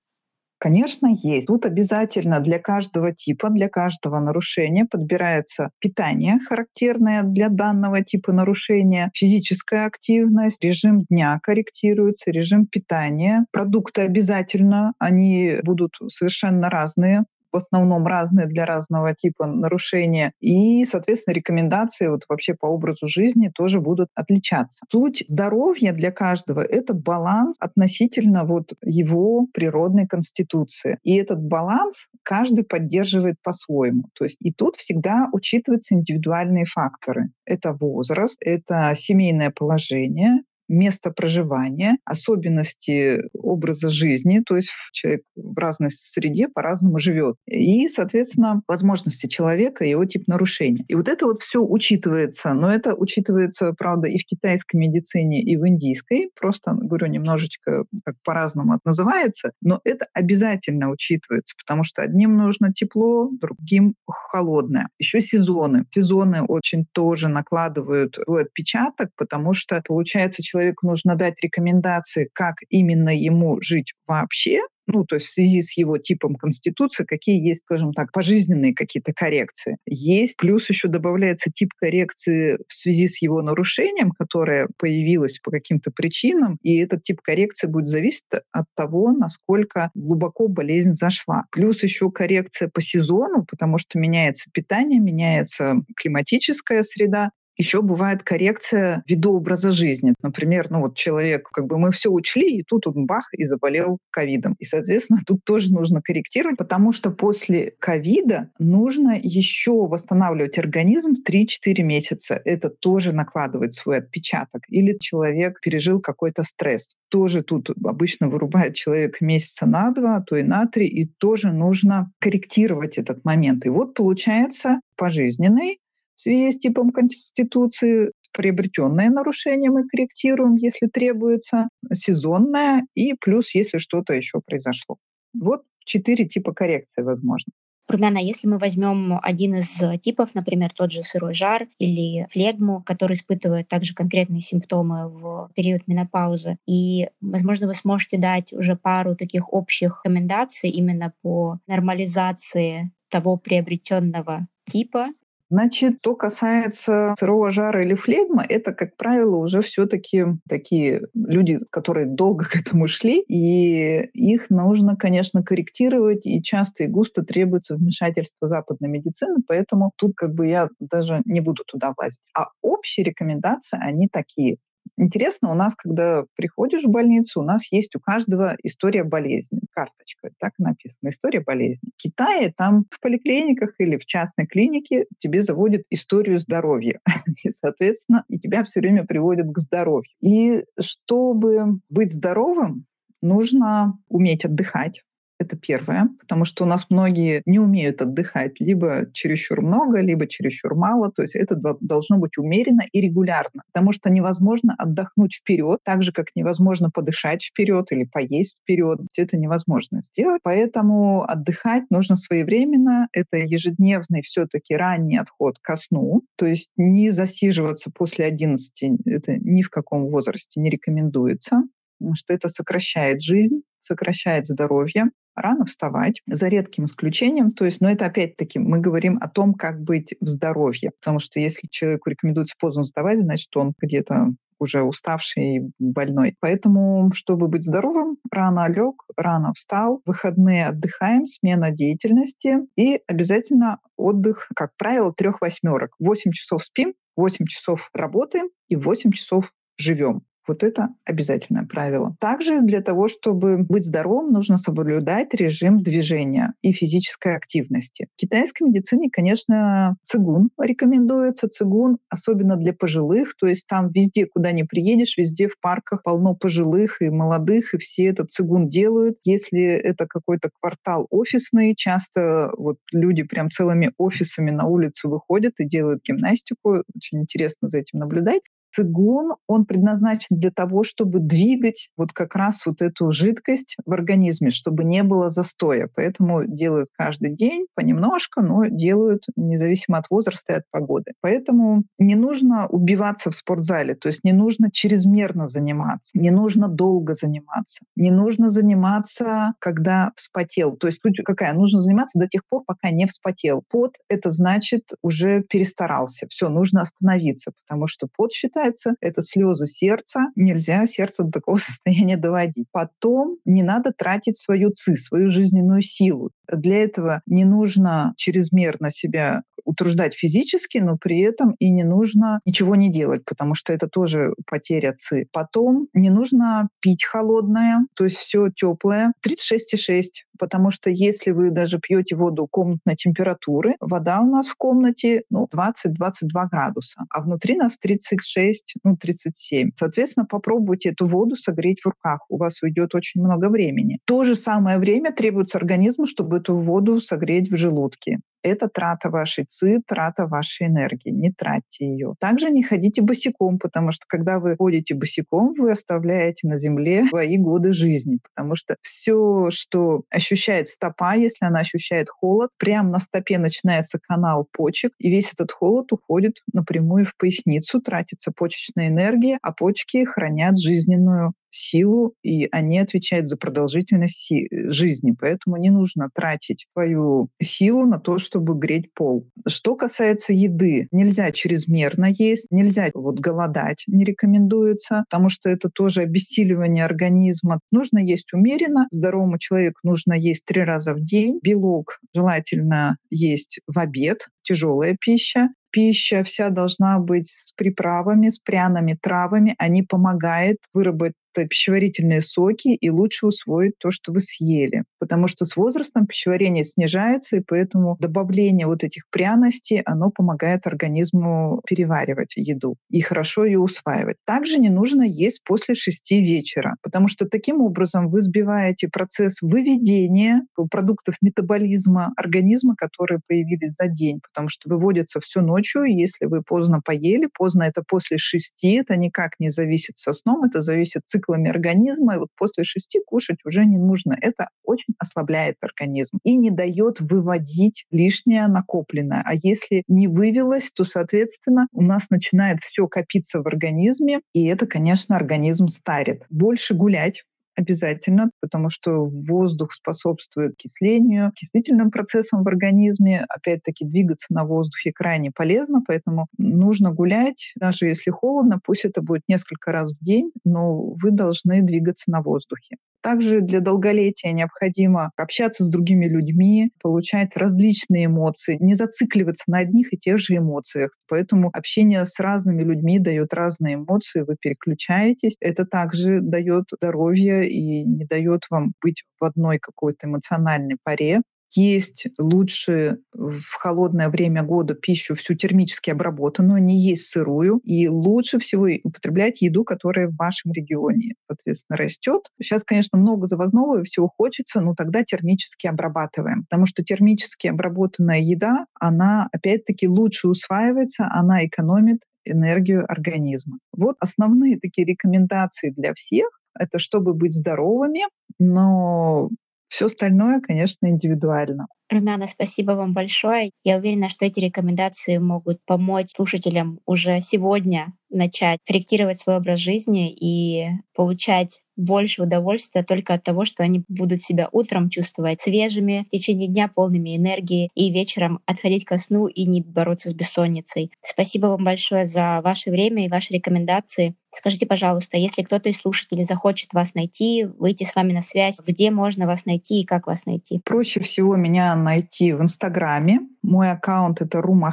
Конечно, 0.62 1.08
есть. 1.08 1.48
Тут 1.48 1.66
обязательно 1.66 2.42
для 2.42 2.60
каждого 2.60 3.14
типа, 3.14 3.50
для 3.50 3.70
каждого 3.70 4.20
нарушения 4.20 4.86
подбирается 4.86 5.70
питание, 5.80 6.38
характерное 6.48 7.24
для 7.24 7.48
данного 7.48 8.04
типа 8.04 8.34
нарушения, 8.34 9.10
физическая 9.16 9.86
активность, 9.86 10.62
режим 10.62 11.06
дня 11.10 11.40
корректируется, 11.42 12.32
режим 12.32 12.66
питания. 12.68 13.46
Продукты 13.54 14.02
обязательно, 14.02 14.92
они 15.00 15.60
будут 15.64 15.94
совершенно 16.10 16.70
разные 16.70 17.24
в 17.52 17.58
основном 17.58 18.06
разные 18.08 18.48
для 18.48 18.66
разного 18.66 19.14
типа 19.16 19.46
нарушения. 19.46 20.32
И, 20.40 20.86
соответственно, 20.86 21.36
рекомендации 21.36 22.08
вот 22.08 22.24
вообще 22.30 22.54
по 22.54 22.68
образу 22.68 23.08
жизни 23.08 23.52
тоже 23.54 23.82
будут 23.82 24.10
отличаться. 24.16 24.86
Суть 24.92 25.24
здоровья 25.28 25.94
для 25.94 26.12
каждого— 26.12 26.62
это 26.70 26.94
баланс 26.94 27.56
относительно 27.60 28.46
вот 28.46 28.74
его 28.84 29.48
природной 29.54 30.08
конституции. 30.08 30.98
И 31.04 31.16
этот 31.16 31.42
баланс 31.42 32.08
каждый 32.24 32.64
поддерживает 32.64 33.36
по-своему. 33.44 34.04
То 34.14 34.26
есть 34.26 34.38
и 34.42 34.52
тут 34.52 34.76
всегда 34.76 35.30
учитываются 35.32 35.96
индивидуальные 35.96 36.66
факторы. 36.66 37.30
Это 37.46 37.74
возраст, 37.74 38.38
это 38.42 38.94
семейное 38.96 39.52
положение, 39.52 40.44
место 40.70 41.12
проживания, 41.12 41.98
особенности 42.06 43.22
образа 43.34 43.90
жизни, 43.90 44.42
то 44.46 44.56
есть 44.56 44.70
человек 44.94 45.24
в 45.36 45.58
разной 45.58 45.90
среде 45.92 46.48
по-разному 46.48 47.00
живет, 47.00 47.36
и, 47.48 47.88
соответственно, 47.90 48.62
возможности 48.68 49.28
человека 49.28 49.84
и 49.84 49.90
его 49.90 50.06
тип 50.06 50.28
нарушения. 50.28 50.86
И 50.88 50.96
вот 50.96 51.08
это 51.08 51.26
вот 51.26 51.42
все 51.42 51.62
учитывается, 51.62 52.54
но 52.54 52.72
это 52.72 52.94
учитывается, 52.94 53.74
правда, 53.78 54.08
и 54.08 54.18
в 54.18 54.26
китайской 54.26 54.78
медицине, 54.78 55.42
и 55.42 55.58
в 55.58 55.68
индийской, 55.68 56.30
просто, 56.40 56.74
говорю, 56.74 57.08
немножечко 57.08 57.86
как 58.06 58.16
по-разному 58.24 58.74
это 58.74 58.82
называется, 58.86 59.52
но 59.62 59.82
это 59.84 60.06
обязательно 60.14 60.90
учитывается, 60.92 61.56
потому 61.58 61.84
что 61.84 62.02
одним 62.02 62.38
нужно 62.38 62.72
тепло, 62.74 63.30
другим 63.42 63.96
холодное. 64.08 64.90
Еще 65.00 65.22
сезоны. 65.22 65.86
Сезоны 65.92 66.44
очень 66.44 66.86
тоже 66.92 67.28
накладывают 67.28 68.18
отпечаток, 68.28 69.10
потому 69.16 69.54
что, 69.54 69.82
получается, 69.86 70.44
человек 70.44 70.59
человеку 70.60 70.88
нужно 70.88 71.16
дать 71.16 71.36
рекомендации, 71.42 72.30
как 72.34 72.56
именно 72.70 73.16
ему 73.16 73.62
жить 73.62 73.94
вообще, 74.08 74.62
ну, 74.92 75.06
то 75.06 75.16
есть 75.16 75.28
в 75.28 75.32
связи 75.32 75.62
с 75.62 75.78
его 75.78 76.00
типом 76.00 76.36
конституции, 76.36 77.04
какие 77.04 77.40
есть, 77.40 77.62
скажем 77.62 77.94
так, 77.94 78.12
пожизненные 78.12 78.74
какие-то 78.74 79.14
коррекции. 79.14 79.78
Есть, 79.86 80.36
плюс 80.38 80.68
еще 80.68 80.88
добавляется 80.88 81.52
тип 81.52 81.70
коррекции 81.80 82.58
в 82.68 82.74
связи 82.74 83.08
с 83.08 83.22
его 83.22 83.44
нарушением, 83.44 84.12
которое 84.12 84.68
появилось 84.78 85.40
по 85.44 85.52
каким-то 85.52 85.92
причинам, 85.92 86.58
и 86.64 86.78
этот 86.78 87.04
тип 87.04 87.22
коррекции 87.22 87.68
будет 87.68 87.90
зависеть 87.90 88.24
от 88.52 88.66
того, 88.76 89.12
насколько 89.12 89.92
глубоко 89.94 90.48
болезнь 90.48 90.94
зашла. 90.94 91.44
Плюс 91.52 91.84
еще 91.84 92.10
коррекция 92.10 92.68
по 92.74 92.82
сезону, 92.82 93.46
потому 93.48 93.78
что 93.78 94.00
меняется 94.00 94.50
питание, 94.52 95.00
меняется 95.00 95.76
климатическая 95.96 96.82
среда, 96.82 97.30
еще 97.60 97.82
бывает 97.82 98.24
коррекция 98.24 99.04
виду 99.06 99.34
образа 99.34 99.72
жизни. 99.72 100.14
Например, 100.24 100.68
ну 100.72 100.80
вот 100.80 100.96
человек, 100.96 101.50
как 101.50 101.68
бы 101.68 101.78
мы 101.78 101.92
все 101.92 102.10
учли, 102.10 102.60
и 102.60 102.64
тут 102.64 102.88
он 102.88 103.06
бах 103.06 103.28
и 103.34 103.44
заболел 103.44 104.00
ковидом. 104.12 104.56
И, 104.60 104.66
соответственно, 104.66 105.20
тут 105.28 105.44
тоже 105.44 105.72
нужно 105.72 106.02
корректировать, 106.02 106.58
потому 106.58 106.94
что 106.94 107.12
после 107.12 107.74
ковида 107.80 108.50
нужно 108.60 109.20
еще 109.22 109.74
восстанавливать 109.74 110.58
организм 110.58 111.16
3-4 111.28 111.84
месяца. 111.84 112.42
Это 112.46 112.70
тоже 112.70 113.12
накладывает 113.12 113.74
свой 113.74 113.98
отпечаток. 113.98 114.64
Или 114.70 114.98
человек 114.98 115.60
пережил 115.60 116.00
какой-то 116.00 116.44
стресс. 116.44 116.96
Тоже 117.10 117.44
тут 117.44 117.70
обычно 117.84 118.30
вырубает 118.30 118.76
человек 118.76 119.20
месяца 119.20 119.66
на 119.66 119.92
два, 119.92 120.16
а 120.16 120.22
то 120.22 120.38
и 120.38 120.44
на 120.44 120.66
три, 120.66 120.88
и 120.88 121.06
тоже 121.06 121.52
нужно 121.52 122.10
корректировать 122.20 122.98
этот 122.98 123.26
момент. 123.26 123.66
И 123.66 123.70
вот 123.70 123.96
получается 123.96 124.80
пожизненный 124.96 125.80
в 126.20 126.22
связи 126.22 126.52
с 126.52 126.60
типом 126.60 126.92
Конституции 126.92 128.12
приобретенное 128.34 129.10
нарушение 129.10 129.72
мы 129.72 129.88
корректируем, 129.88 130.56
если 130.56 130.88
требуется, 130.88 131.70
сезонное 131.94 132.86
и 132.94 133.14
плюс, 133.14 133.56
если 133.56 133.78
что-то 133.78 134.14
еще 134.14 134.42
произошло. 134.46 134.98
Вот 135.34 135.64
четыре 135.86 136.28
типа 136.28 136.52
коррекции 136.52 137.04
возможно. 137.04 137.54
Румяна, 137.88 138.18
если 138.18 138.48
мы 138.48 138.58
возьмем 138.58 139.18
один 139.24 139.56
из 139.56 139.70
типов, 140.02 140.36
например, 140.36 140.72
тот 140.76 140.92
же 140.92 141.04
сырой 141.04 141.34
жар 141.34 141.68
или 141.80 142.28
флегму, 142.32 142.84
который 142.86 143.14
испытывает 143.14 143.70
также 143.70 143.96
конкретные 143.96 144.42
симптомы 144.42 145.08
в 145.08 145.50
период 145.56 145.88
менопаузы, 145.88 146.58
и, 146.68 147.08
возможно, 147.22 147.66
вы 147.66 147.76
сможете 147.76 148.18
дать 148.18 148.52
уже 148.52 148.76
пару 148.76 149.16
таких 149.16 149.54
общих 149.54 150.02
рекомендаций 150.04 150.70
именно 150.70 151.14
по 151.22 151.60
нормализации 151.66 152.92
того 153.10 153.38
приобретенного 153.38 154.48
типа 154.66 155.08
Значит, 155.52 155.98
что 156.02 156.16
касается 156.16 157.16
сырого 157.20 157.50
жара 157.50 157.84
или 157.84 157.96
флегма, 157.96 158.46
это, 158.48 158.72
как 158.72 158.96
правило, 158.98 159.38
уже 159.38 159.62
все-таки 159.62 160.26
такие 160.48 161.08
люди, 161.16 161.60
которые 161.72 162.06
долго 162.06 162.46
к 162.50 162.56
этому 162.56 162.88
шли, 162.88 163.22
и 163.28 164.02
их 164.14 164.52
нужно, 164.52 164.96
конечно, 164.96 165.42
корректировать, 165.44 166.26
и 166.28 166.44
часто 166.44 166.84
и 166.84 166.88
густо 166.88 167.24
требуется 167.24 167.76
вмешательство 167.76 168.48
западной 168.48 168.90
медицины, 168.90 169.38
поэтому 169.48 169.92
тут 169.98 170.14
как 170.16 170.36
бы 170.36 170.46
я 170.48 170.70
даже 170.80 171.22
не 171.26 171.40
буду 171.42 171.64
туда 171.66 171.94
влазить. 171.98 172.20
А 172.36 172.50
общие 172.62 173.04
рекомендации, 173.04 173.80
они 173.82 174.08
такие. 174.08 174.58
Интересно, 174.98 175.52
у 175.52 175.56
нас, 175.56 175.76
когда 175.76 176.26
приходишь 176.36 176.84
в 176.84 176.90
больницу, 176.90 177.42
у 177.42 177.44
нас 177.44 177.72
есть 177.72 177.96
у 177.96 178.00
каждого 178.00 178.56
история 178.64 179.04
болезни, 179.04 179.62
карточка, 179.72 180.32
так 180.40 180.54
написано, 180.58 181.10
история 181.10 181.42
болезни. 181.42 181.90
В 181.96 182.02
Китае 182.02 182.54
там 182.56 182.86
в 182.90 183.00
поликлиниках 183.00 183.76
или 183.80 183.98
в 183.98 184.06
частной 184.06 184.46
клинике 184.46 185.06
тебе 185.20 185.42
заводят 185.42 185.84
историю 185.90 186.40
здоровья. 186.40 187.00
И, 187.44 187.50
соответственно, 187.50 188.26
и 188.28 188.40
тебя 188.40 188.64
все 188.64 188.80
время 188.80 189.06
приводят 189.06 189.48
к 189.52 189.58
здоровью. 189.60 190.12
И 190.22 190.66
чтобы 190.80 191.80
быть 191.90 192.14
здоровым, 192.14 192.86
нужно 193.22 193.98
уметь 194.08 194.46
отдыхать, 194.46 195.04
это 195.40 195.56
первое, 195.56 196.10
потому 196.20 196.44
что 196.46 196.66
у 196.66 196.68
нас 196.68 196.88
многие 196.90 197.42
не 197.46 197.60
умеют 197.60 198.02
отдыхать 198.02 198.60
либо 198.60 199.08
чересчур 199.14 199.62
много, 199.62 200.02
либо 200.02 200.28
чересчур 200.28 200.76
мало. 200.76 201.12
То 201.12 201.22
есть 201.22 201.36
это 201.36 201.56
должно 201.80 202.18
быть 202.18 202.38
умеренно 202.38 202.84
и 202.92 203.02
регулярно, 203.02 203.64
потому 203.72 203.94
что 203.94 204.10
невозможно 204.10 204.76
отдохнуть 204.78 205.36
вперед, 205.36 205.80
так 205.84 206.04
же, 206.04 206.12
как 206.12 206.28
невозможно 206.36 206.92
подышать 206.92 207.44
вперед 207.44 207.88
или 207.92 208.04
поесть 208.04 208.58
вперед. 208.62 209.00
Это 209.18 209.38
невозможно 209.38 210.02
сделать. 210.04 210.42
Поэтому 210.44 211.24
отдыхать 211.24 211.84
нужно 211.90 212.18
своевременно. 212.18 213.08
Это 213.14 213.38
ежедневный 213.38 214.22
все-таки 214.22 214.76
ранний 214.76 215.18
отход 215.18 215.58
ко 215.62 215.78
сну. 215.78 216.24
То 216.36 216.46
есть 216.46 216.70
не 216.76 217.10
засиживаться 217.12 217.92
после 217.92 218.26
11, 218.26 218.84
это 219.06 219.38
ни 219.38 219.62
в 219.62 219.70
каком 219.70 220.08
возрасте 220.08 220.60
не 220.60 220.70
рекомендуется 220.70 221.64
потому 222.00 222.16
что 222.16 222.34
это 222.34 222.48
сокращает 222.48 223.22
жизнь, 223.22 223.62
сокращает 223.80 224.46
здоровье 224.46 225.12
рано 225.40 225.66
вставать, 225.66 226.22
за 226.28 226.48
редким 226.48 226.86
исключением. 226.86 227.52
То 227.52 227.66
есть, 227.66 227.82
но 227.82 227.90
это 227.90 228.06
опять-таки 228.06 228.60
мы 228.60 228.80
говорим 228.80 229.18
о 229.22 229.30
том, 229.30 229.54
как 229.54 229.82
быть 229.82 230.14
в 230.20 230.28
здоровье. 230.28 230.92
Потому 231.00 231.20
что 231.20 231.40
если 231.40 231.68
человеку 231.70 232.10
рекомендуется 232.10 232.56
поздно 232.60 232.84
вставать, 232.84 233.22
значит, 233.22 233.56
он 233.56 233.74
где-то 233.80 234.34
уже 234.60 234.84
уставший 234.84 235.56
и 235.56 235.62
больной. 235.80 236.36
Поэтому, 236.42 237.12
чтобы 237.14 237.48
быть 237.48 237.64
здоровым, 237.64 238.18
рано 238.30 238.68
лег, 238.68 239.04
рано 239.16 239.54
встал, 239.54 240.02
выходные 240.06 240.68
отдыхаем, 240.68 241.28
смена 241.28 241.72
деятельности 241.72 242.58
и 242.76 243.00
обязательно 243.08 243.80
отдых, 243.96 244.50
как 244.56 244.72
правило, 244.78 245.14
трех 245.14 245.40
восьмерок. 245.40 245.92
Восемь 245.98 246.32
часов 246.34 246.64
спим, 246.64 246.94
8 247.20 247.46
часов 247.48 247.90
работаем 247.94 248.50
и 248.70 248.78
8 248.78 249.12
часов 249.12 249.52
живем. 249.78 250.22
Вот 250.50 250.64
это 250.64 250.90
обязательное 251.06 251.68
правило. 251.68 252.16
Также 252.20 252.64
для 252.64 252.82
того, 252.82 253.08
чтобы 253.08 253.60
быть 253.60 253.86
здоровым, 253.86 254.34
нужно 254.34 254.58
соблюдать 254.58 255.32
режим 255.36 255.84
движения 255.84 256.56
и 256.64 256.72
физической 256.72 257.36
активности. 257.36 258.08
В 258.16 258.20
китайской 258.20 258.64
медицине, 258.64 259.12
конечно, 259.12 259.96
цигун 260.02 260.50
рекомендуется. 260.60 261.50
Цигун 261.50 262.00
особенно 262.10 262.56
для 262.56 262.74
пожилых, 262.74 263.36
то 263.40 263.46
есть 263.46 263.68
там 263.68 263.92
везде, 263.92 264.26
куда 264.26 264.52
ни 264.52 264.64
приедешь, 264.64 265.18
везде 265.18 265.50
в 265.50 265.60
парках 265.62 266.02
полно 266.02 266.34
пожилых 266.34 267.00
и 267.04 267.12
молодых, 267.12 267.76
и 267.76 267.78
все 267.78 268.06
этот 268.06 268.32
цигун 268.32 268.70
делают. 268.70 269.20
Если 269.26 269.62
это 269.62 270.08
какой-то 270.08 270.50
квартал 270.60 271.06
офисный, 271.12 271.76
часто 271.76 272.52
вот 272.58 272.78
люди 272.92 273.22
прям 273.22 273.52
целыми 273.52 273.92
офисами 274.00 274.50
на 274.50 274.66
улицу 274.66 275.12
выходят 275.12 275.54
и 275.60 275.66
делают 275.66 276.02
гимнастику. 276.04 276.84
Очень 276.96 277.20
интересно 277.20 277.68
за 277.68 277.78
этим 277.78 278.00
наблюдать 278.00 278.42
цигун, 278.76 279.36
он 279.48 279.66
предназначен 279.66 280.38
для 280.38 280.52
того, 280.52 280.84
чтобы 280.84 281.20
двигать 281.20 281.90
вот 281.98 282.14
как 282.14 282.36
раз 282.36 282.66
вот 282.66 282.82
эту 282.82 283.12
жидкость 283.12 283.76
в 283.86 283.92
организме, 283.92 284.50
чтобы 284.50 284.84
не 284.84 285.04
было 285.04 285.30
застоя. 285.30 285.90
Поэтому 285.96 286.46
делают 286.46 286.90
каждый 286.98 287.36
день 287.36 287.68
понемножку, 287.76 288.42
но 288.42 288.66
делают 288.66 289.24
независимо 289.36 289.98
от 289.98 290.06
возраста 290.10 290.54
и 290.54 290.56
от 290.58 290.64
погоды. 290.72 291.14
Поэтому 291.22 291.84
не 291.98 292.16
нужно 292.16 292.68
убиваться 292.68 293.32
в 293.32 293.36
спортзале, 293.36 293.96
то 293.96 294.08
есть 294.08 294.24
не 294.24 294.34
нужно 294.34 294.70
чрезмерно 294.72 295.48
заниматься, 295.48 296.12
не 296.14 296.32
нужно 296.32 296.68
долго 296.68 297.14
заниматься, 297.14 297.80
не 297.96 298.12
нужно 298.12 298.50
заниматься, 298.50 299.54
когда 299.60 300.12
вспотел. 300.16 300.78
То 300.78 300.88
есть 300.88 301.00
суть 301.02 301.20
какая? 301.24 301.54
Нужно 301.54 301.82
заниматься 301.82 302.20
до 302.20 302.28
тех 302.28 302.42
пор, 302.50 302.64
пока 302.66 302.92
не 302.92 303.08
вспотел. 303.08 303.64
Пот— 303.70 303.96
это 304.10 304.30
значит 304.30 304.84
уже 305.02 305.44
перестарался. 305.50 306.28
Все, 306.30 306.50
нужно 306.50 306.82
остановиться, 306.82 307.52
потому 307.66 307.88
что 307.88 308.08
пот 308.16 308.32
считается 308.32 308.59
считается, 308.60 308.96
это 309.02 309.22
слезы 309.22 309.66
сердца. 309.66 310.28
Нельзя 310.36 310.86
сердце 310.86 311.24
до 311.24 311.32
такого 311.32 311.58
состояния 311.58 312.18
доводить. 312.18 312.68
Потом 312.72 313.38
не 313.46 313.64
надо 313.64 313.92
тратить 313.98 314.38
свою 314.38 314.72
ци, 314.72 314.96
свою 314.96 315.30
жизненную 315.30 315.82
силу. 315.82 316.32
Для 316.52 316.84
этого 316.84 317.22
не 317.26 317.46
нужно 317.46 318.14
чрезмерно 318.18 318.92
себя 318.92 319.44
утруждать 319.66 320.16
физически, 320.16 320.80
но 320.80 320.98
при 320.98 321.20
этом 321.20 321.56
и 321.60 321.70
не 321.70 321.84
нужно 321.84 322.40
ничего 322.46 322.76
не 322.76 322.92
делать, 322.92 323.24
потому 323.26 323.54
что 323.56 323.74
это 323.74 323.88
тоже 323.88 324.34
потеря 324.48 324.96
ЦИ. 324.98 325.28
Потом 325.32 325.88
не 325.94 326.10
нужно 326.10 326.70
пить 326.80 327.06
холодное, 327.06 327.86
то 327.96 328.06
есть 328.06 328.18
все 328.18 328.50
теплое. 328.50 329.14
36,6, 329.26 330.04
потому 330.40 330.72
что 330.72 330.90
если 330.90 331.32
вы 331.32 331.52
даже 331.52 331.80
пьете 331.80 332.16
воду 332.16 332.48
комнатной 332.50 332.96
температуры, 332.96 333.76
вода 333.80 334.22
у 334.22 334.32
нас 334.32 334.48
в 334.48 334.56
комнате 334.56 335.24
ну, 335.30 335.48
20-22 335.54 336.48
градуса, 336.50 337.04
а 337.10 337.22
внутри 337.22 337.56
нас 337.56 337.78
36, 337.78 338.74
ну 338.84 338.98
37. 338.98 339.72
Соответственно, 339.76 340.26
попробуйте 340.26 340.90
эту 340.90 341.08
воду 341.08 341.36
согреть 341.36 341.82
в 341.82 341.86
руках. 341.88 342.22
У 342.30 342.38
вас 342.38 342.62
уйдет 342.64 342.96
очень 342.96 343.22
много 343.22 343.50
времени. 343.50 344.00
То 344.06 344.24
же 344.24 344.36
самое 344.36 344.78
время 344.78 345.14
требуется 345.14 345.58
организму, 345.58 346.08
чтобы 346.08 346.39
эту 346.40 346.56
воду 346.56 347.00
согреть 347.00 347.52
в 347.52 347.58
желудке. 347.58 348.20
Это 348.42 348.70
трата 348.70 349.10
вашей 349.10 349.44
ЦИ, 349.44 349.82
трата 349.86 350.26
вашей 350.26 350.68
энергии. 350.68 351.10
Не 351.10 351.32
тратьте 351.32 351.86
ее. 351.86 352.14
Также 352.20 352.50
не 352.50 352.64
ходите 352.64 353.02
босиком, 353.02 353.60
потому 353.60 353.92
что 353.92 354.06
когда 354.08 354.40
вы 354.40 354.56
ходите 354.58 354.96
босиком, 354.96 355.54
вы 355.58 355.72
оставляете 355.72 356.48
на 356.48 356.56
земле 356.56 357.06
свои 357.10 357.38
годы 357.38 357.74
жизни, 357.74 358.20
потому 358.24 358.56
что 358.56 358.78
все, 358.82 359.50
что 359.52 360.04
ощущает 360.10 360.70
стопа, 360.70 361.16
если 361.16 361.46
она 361.46 361.60
ощущает 361.60 362.10
холод, 362.10 362.50
прямо 362.58 362.92
на 362.92 363.00
стопе 363.00 363.38
начинается 363.38 364.00
канал 364.02 364.48
почек, 364.52 364.94
и 365.00 365.10
весь 365.10 365.34
этот 365.34 365.52
холод 365.52 365.92
уходит 365.92 366.36
напрямую 366.54 367.06
в 367.08 367.18
поясницу, 367.18 367.82
тратится 367.82 368.32
почечная 368.34 368.88
энергия, 368.88 369.38
а 369.42 369.52
почки 369.52 370.06
хранят 370.06 370.58
жизненную 370.58 371.34
силу, 371.52 372.14
и 372.24 372.48
они 372.52 372.80
отвечают 372.80 373.28
за 373.28 373.38
продолжительность 373.38 374.32
жизни. 374.52 375.16
Поэтому 375.20 375.58
не 375.58 375.70
нужно 375.70 376.10
тратить 376.14 376.66
свою 376.74 377.30
силу 377.42 377.86
на 377.86 378.00
то, 378.00 378.18
чтобы 378.18 378.56
греть 378.56 378.94
пол. 378.94 379.28
Что 379.48 379.76
касается 379.76 380.34
еды, 380.34 380.88
нельзя 380.92 381.32
чрезмерно 381.32 382.08
есть, 382.18 382.48
нельзя 382.52 382.90
вот 382.94 383.20
голодать, 383.20 383.84
не 383.88 384.04
рекомендуется, 384.04 385.04
потому 385.10 385.30
что 385.30 385.50
это 385.50 385.70
тоже 385.70 386.02
обессиливание 386.02 386.86
организма. 386.86 387.60
Нужно 387.72 388.00
есть 388.00 388.34
умеренно. 388.34 388.88
Здоровому 388.92 389.38
человеку 389.38 389.80
нужно 389.84 390.14
есть 390.14 390.46
три 390.46 390.64
раза 390.64 390.94
в 390.94 391.02
день. 391.02 391.40
Белок 391.42 392.00
желательно 392.16 392.98
есть 393.10 393.60
в 393.68 393.78
обед, 393.80 394.28
тяжелая 394.44 394.98
пища 395.00 395.50
пища 395.72 396.24
вся 396.24 396.50
должна 396.50 397.00
быть 397.00 397.30
с 397.30 397.52
приправами, 397.54 398.30
с 398.30 398.40
пряными 398.40 398.98
травами. 399.00 399.56
Они 399.58 399.84
помогают 399.84 400.58
выработать 400.74 401.16
пищеварительные 401.46 402.22
соки 402.22 402.70
и 402.70 402.90
лучше 402.90 403.28
усвоить 403.28 403.74
то, 403.80 403.92
что 403.92 404.12
вы 404.12 404.22
съели. 404.22 404.84
Потому 405.00 405.28
что 405.28 405.46
с 405.46 405.56
возрастом 405.56 406.08
пищеварение 406.08 406.64
снижается, 406.64 407.38
и 407.38 407.44
поэтому 407.46 407.98
добавление 408.00 408.68
вот 408.68 408.84
этих 408.84 409.04
пряностей, 409.10 409.82
оно 409.82 410.12
помогает 410.12 410.68
организму 410.68 411.62
переваривать 411.68 412.34
еду 412.36 412.76
и 412.90 413.02
хорошо 413.02 413.46
ее 413.46 413.60
усваивать. 413.60 414.18
Также 414.26 414.58
не 414.58 414.70
нужно 414.70 415.04
есть 415.04 415.42
после 415.44 415.76
шести 415.76 416.22
вечера, 416.22 416.76
потому 416.82 417.08
что 417.08 417.26
таким 417.26 417.62
образом 417.62 418.10
вы 418.10 418.22
сбиваете 418.22 418.88
процесс 418.88 419.42
выведения 419.42 420.46
продуктов 420.70 421.16
метаболизма 421.22 422.14
организма, 422.16 422.76
которые 422.78 423.20
появились 423.28 423.76
за 423.76 423.88
день, 423.88 424.20
потому 424.22 424.50
что 424.50 424.70
выводятся 424.70 425.20
всю 425.20 425.42
ночью, 425.42 425.84
и 425.84 425.94
если 425.94 426.26
вы 426.26 426.42
поздно 426.42 426.82
поели, 426.84 427.30
поздно 427.34 427.64
это 427.64 427.84
после 427.88 428.18
шести, 428.18 428.74
это 428.74 428.96
никак 428.96 429.32
не 429.40 429.50
зависит 429.50 429.98
со 429.98 430.14
сном, 430.14 430.44
это 430.44 430.62
зависит 430.62 431.02
цикл 431.06 431.29
циклами 431.30 431.50
организма, 431.50 432.16
и 432.16 432.18
вот 432.18 432.30
после 432.38 432.64
шести 432.64 433.00
кушать 433.06 433.38
уже 433.46 433.66
не 433.66 433.78
нужно. 433.78 434.18
Это 434.20 434.50
очень 434.64 434.94
ослабляет 434.98 435.56
организм 435.62 436.20
и 436.24 436.36
не 436.36 436.52
дает 436.52 437.00
выводить 437.00 437.86
лишнее 437.92 438.48
накопленное. 438.48 439.22
А 439.26 439.34
если 439.36 439.84
не 439.88 440.08
вывелось, 440.08 440.72
то, 440.74 440.84
соответственно, 440.84 441.68
у 441.74 441.82
нас 441.82 442.10
начинает 442.10 442.60
все 442.62 442.88
копиться 442.88 443.42
в 443.42 443.48
организме, 443.48 444.22
и 444.34 444.46
это, 444.46 444.66
конечно, 444.66 445.16
организм 445.16 445.68
старит. 445.68 446.24
Больше 446.30 446.74
гулять, 446.74 447.24
обязательно, 447.60 448.32
потому 448.42 448.70
что 448.70 449.06
воздух 449.06 449.74
способствует 449.74 450.56
кислению, 450.58 451.28
окислительным 451.28 451.92
процессам 451.92 452.44
в 452.44 452.48
организме. 452.48 453.26
Опять-таки 453.30 453.86
двигаться 453.86 454.28
на 454.30 454.46
воздухе 454.46 454.92
крайне 454.94 455.32
полезно, 455.32 455.82
поэтому 455.86 456.28
нужно 456.38 456.92
гулять, 456.92 457.52
даже 457.56 457.88
если 457.88 458.12
холодно, 458.12 458.60
пусть 458.64 458.86
это 458.86 459.02
будет 459.02 459.24
несколько 459.28 459.72
раз 459.72 459.92
в 459.94 460.04
день, 460.04 460.32
но 460.44 460.92
вы 461.02 461.12
должны 461.12 461.62
двигаться 461.62 462.10
на 462.12 462.22
воздухе. 462.22 462.78
Также 463.02 463.40
для 463.42 463.62
долголетия 463.62 464.34
необходимо 464.34 465.12
общаться 465.16 465.64
с 465.64 465.70
другими 465.70 466.06
людьми, 466.06 466.72
получать 466.82 467.36
различные 467.38 468.06
эмоции, 468.08 468.58
не 468.60 468.74
зацикливаться 468.74 469.46
на 469.48 469.60
одних 469.60 469.94
и 469.94 469.98
тех 469.98 470.20
же 470.20 470.36
эмоциях. 470.38 470.92
Поэтому 471.08 471.50
общение 471.54 472.06
с 472.06 472.20
разными 472.20 472.62
людьми 472.64 473.00
дает 473.00 473.34
разные 473.34 473.76
эмоции, 473.76 474.22
вы 474.22 474.36
переключаетесь. 474.40 475.38
Это 475.40 475.66
также 475.66 476.20
дает 476.22 476.66
здоровье 476.76 477.50
и 477.50 477.84
не 477.84 478.06
дает 478.06 478.44
вам 478.50 478.74
быть 478.82 479.04
в 479.20 479.24
одной 479.24 479.60
какой-то 479.60 480.08
эмоциональной 480.08 480.76
паре 480.84 481.22
есть 481.54 482.08
лучше 482.18 483.00
в 483.14 483.44
холодное 483.58 484.10
время 484.10 484.44
года 484.44 484.74
пищу 484.76 485.16
всю 485.16 485.36
термически 485.36 485.90
обработанную, 485.90 486.64
не 486.64 486.80
есть 486.80 487.10
сырую. 487.10 487.60
И 487.64 487.88
лучше 487.88 488.40
всего 488.40 488.68
употреблять 488.84 489.42
еду, 489.42 489.64
которая 489.64 490.08
в 490.08 490.16
вашем 490.16 490.52
регионе, 490.52 491.16
соответственно, 491.28 491.78
растет. 491.78 492.24
Сейчас, 492.42 492.64
конечно, 492.64 492.98
много 492.98 493.28
завозного 493.28 493.82
и 493.82 493.84
всего 493.84 494.10
хочется, 494.10 494.62
но 494.62 494.76
тогда 494.76 495.04
термически 495.04 495.68
обрабатываем. 495.68 496.44
Потому 496.50 496.66
что 496.66 496.84
термически 496.84 497.48
обработанная 497.48 498.20
еда, 498.20 498.66
она 498.80 499.28
опять-таки 499.32 499.88
лучше 499.88 500.28
усваивается, 500.28 501.08
она 501.12 501.46
экономит 501.46 502.00
энергию 502.26 502.86
организма. 502.90 503.58
Вот 503.76 503.96
основные 504.00 504.60
такие 504.60 504.86
рекомендации 504.86 505.72
для 505.72 505.94
всех 505.94 506.28
это 506.58 506.80
чтобы 506.80 507.14
быть 507.14 507.34
здоровыми, 507.34 508.02
но 508.38 509.30
все 509.70 509.86
остальное, 509.86 510.42
конечно, 510.42 510.88
индивидуально. 510.88 511.68
Румяна, 511.90 512.28
спасибо 512.28 512.74
вам 512.74 512.94
большое. 512.94 513.50
Я 513.64 513.78
уверена, 513.78 514.10
что 514.10 514.26
эти 514.26 514.40
рекомендации 514.40 515.18
могут 515.18 515.58
помочь 515.66 516.08
слушателям 516.16 516.80
уже 516.86 517.20
сегодня 517.22 517.94
начать 518.12 518.60
корректировать 518.68 519.20
свой 519.20 519.38
образ 519.38 519.60
жизни 519.60 520.12
и 520.12 520.68
получать 520.94 521.62
больше 521.76 522.24
удовольствия 522.24 522.84
только 522.84 523.14
от 523.16 523.24
того, 523.24 523.46
что 523.46 523.64
они 523.64 523.84
будут 523.88 524.22
себя 524.22 524.50
утром 524.52 524.90
чувствовать 524.90 525.42
свежими, 525.42 526.06
в 526.08 526.10
течение 526.10 526.48
дня 526.48 526.68
полными 526.68 527.16
энергии 527.16 527.70
и 527.74 527.92
вечером 527.92 528.42
отходить 528.46 528.86
ко 528.86 528.98
сну 529.00 529.28
и 529.28 529.46
не 529.46 529.62
бороться 529.62 530.10
с 530.10 530.14
бессонницей. 530.14 530.92
Спасибо 531.04 531.48
вам 531.48 531.64
большое 531.64 532.06
за 532.06 532.42
ваше 532.44 532.70
время 532.70 533.06
и 533.06 533.10
ваши 533.10 533.34
рекомендации. 533.34 534.16
Скажите, 534.34 534.66
пожалуйста, 534.66 535.18
если 535.18 535.42
кто-то 535.42 535.70
из 535.70 535.80
слушателей 535.80 536.24
захочет 536.24 536.74
вас 536.74 536.94
найти, 536.94 537.46
выйти 537.58 537.84
с 537.84 537.96
вами 537.96 538.14
на 538.14 538.22
связь, 538.22 538.60
где 538.66 538.92
можно 538.92 539.26
вас 539.26 539.46
найти 539.46 539.82
и 539.82 539.86
как 539.86 540.08
вас 540.08 540.26
найти? 540.26 540.62
Проще 540.64 541.00
всего 541.02 541.36
меня 541.36 541.76
найти 541.76 542.34
в 542.34 542.42
Инстаграме. 542.42 543.22
Мой 543.42 543.72
аккаунт— 543.72 544.22
это 544.22 544.40
Ruma 544.40 544.72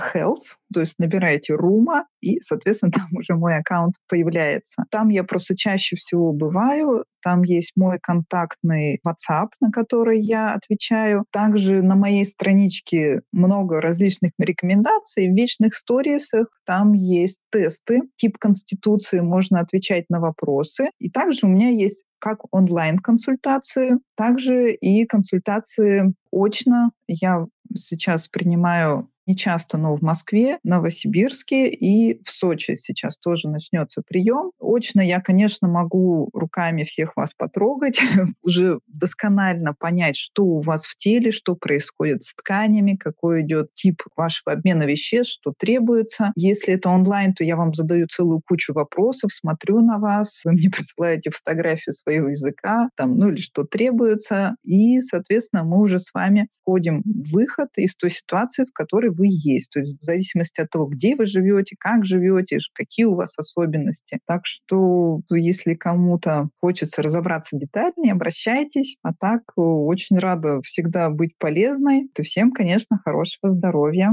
то 0.72 0.81
есть 0.81 0.94
набираете 0.98 1.55
Рума, 1.55 2.07
и, 2.20 2.40
соответственно, 2.40 2.92
там 2.96 3.09
уже 3.12 3.35
мой 3.35 3.57
аккаунт 3.57 3.94
появляется. 4.09 4.85
Там 4.90 5.09
я 5.09 5.24
просто 5.24 5.57
чаще 5.57 5.96
всего 5.96 6.33
бываю, 6.33 7.05
там 7.26 7.42
есть 7.42 7.72
мой 7.74 7.98
контактный 8.00 9.00
WhatsApp, 9.05 9.48
на 9.61 9.72
который 9.72 10.20
я 10.20 10.55
отвечаю. 10.55 11.24
Также 11.33 11.83
на 11.83 11.96
моей 11.96 12.24
страничке 12.24 13.22
много 13.33 13.81
различных 13.81 14.31
рекомендаций. 14.38 15.29
В 15.29 15.35
вечных 15.35 15.74
сторисах 15.74 16.46
там 16.64 16.92
есть 16.92 17.40
тесты, 17.50 18.02
тип 18.14 18.38
конституции, 18.38 19.18
можно 19.18 19.59
отвечать 19.59 20.05
на 20.09 20.20
вопросы. 20.20 20.90
И 21.00 21.11
также 21.11 21.46
у 21.46 21.48
меня 21.48 21.70
есть 21.70 22.05
как 22.20 22.42
онлайн-консультации, 22.55 23.98
также 24.16 24.72
и 24.72 25.05
консультации 25.05 26.14
очно. 26.31 26.92
Я 27.09 27.46
сейчас 27.74 28.29
принимаю 28.29 29.11
не 29.26 29.34
часто, 29.34 29.76
но 29.76 29.96
в 29.96 30.02
Москве, 30.02 30.58
Новосибирске 30.62 31.68
и 31.68 32.22
в 32.24 32.30
Сочи 32.30 32.76
сейчас 32.76 33.16
тоже 33.16 33.48
начнется 33.48 34.02
прием. 34.06 34.52
Очно 34.60 35.00
я, 35.00 35.20
конечно, 35.20 35.68
могу 35.68 36.30
руками 36.32 36.84
всех 36.84 37.16
вас 37.16 37.30
потрогать, 37.36 38.00
уже 38.42 38.80
досконально 38.86 39.74
понять, 39.74 40.16
что 40.16 40.44
у 40.44 40.60
вас 40.60 40.86
в 40.86 40.96
теле, 40.96 41.32
что 41.32 41.56
происходит 41.56 42.24
с 42.24 42.34
тканями, 42.34 42.96
какой 42.96 43.42
идет 43.42 43.72
тип 43.74 44.02
вашего 44.16 44.52
обмена 44.52 44.84
веществ, 44.84 45.34
что 45.40 45.52
требуется. 45.56 46.32
Если 46.36 46.74
это 46.74 46.90
онлайн, 46.90 47.34
то 47.34 47.42
я 47.42 47.56
вам 47.56 47.74
задаю 47.74 48.06
целую 48.06 48.40
кучу 48.46 48.72
вопросов, 48.72 49.32
смотрю 49.32 49.80
на 49.80 49.98
вас, 49.98 50.42
вы 50.44 50.52
мне 50.52 50.70
присылаете 50.70 51.30
фотографию 51.30 51.92
своего 51.92 52.28
языка, 52.28 52.90
там, 52.96 53.18
ну 53.18 53.30
или 53.30 53.40
что 53.40 53.64
требуется, 53.64 54.56
и, 54.62 55.00
соответственно, 55.00 55.64
мы 55.64 55.80
уже 55.80 55.98
с 55.98 56.12
вами 56.14 56.48
входим 56.66 57.02
в 57.04 57.32
выход 57.32 57.68
из 57.76 57.94
той 57.94 58.10
ситуации, 58.10 58.64
в 58.64 58.72
которой 58.72 59.10
вы 59.16 59.29
есть. 59.29 59.70
То 59.70 59.81
есть 59.81 60.00
в 60.00 60.05
зависимости 60.05 60.61
от 60.61 60.70
того, 60.70 60.87
где 60.87 61.16
вы 61.16 61.26
живете, 61.26 61.76
как 61.79 62.05
живете, 62.05 62.59
какие 62.74 63.07
у 63.07 63.14
вас 63.14 63.35
особенности. 63.38 64.18
Так 64.26 64.42
что 64.44 65.20
если 65.31 65.74
кому-то 65.74 66.50
хочется 66.61 67.02
разобраться 67.02 67.57
детальнее, 67.57 68.12
обращайтесь. 68.12 68.96
А 69.02 69.12
так 69.14 69.42
очень 69.57 70.18
рада 70.18 70.61
всегда 70.62 71.11
быть 71.11 71.33
полезной. 71.38 72.09
И 72.16 72.22
всем, 72.22 72.52
конечно, 72.52 73.00
хорошего 73.05 73.50
здоровья. 73.50 74.12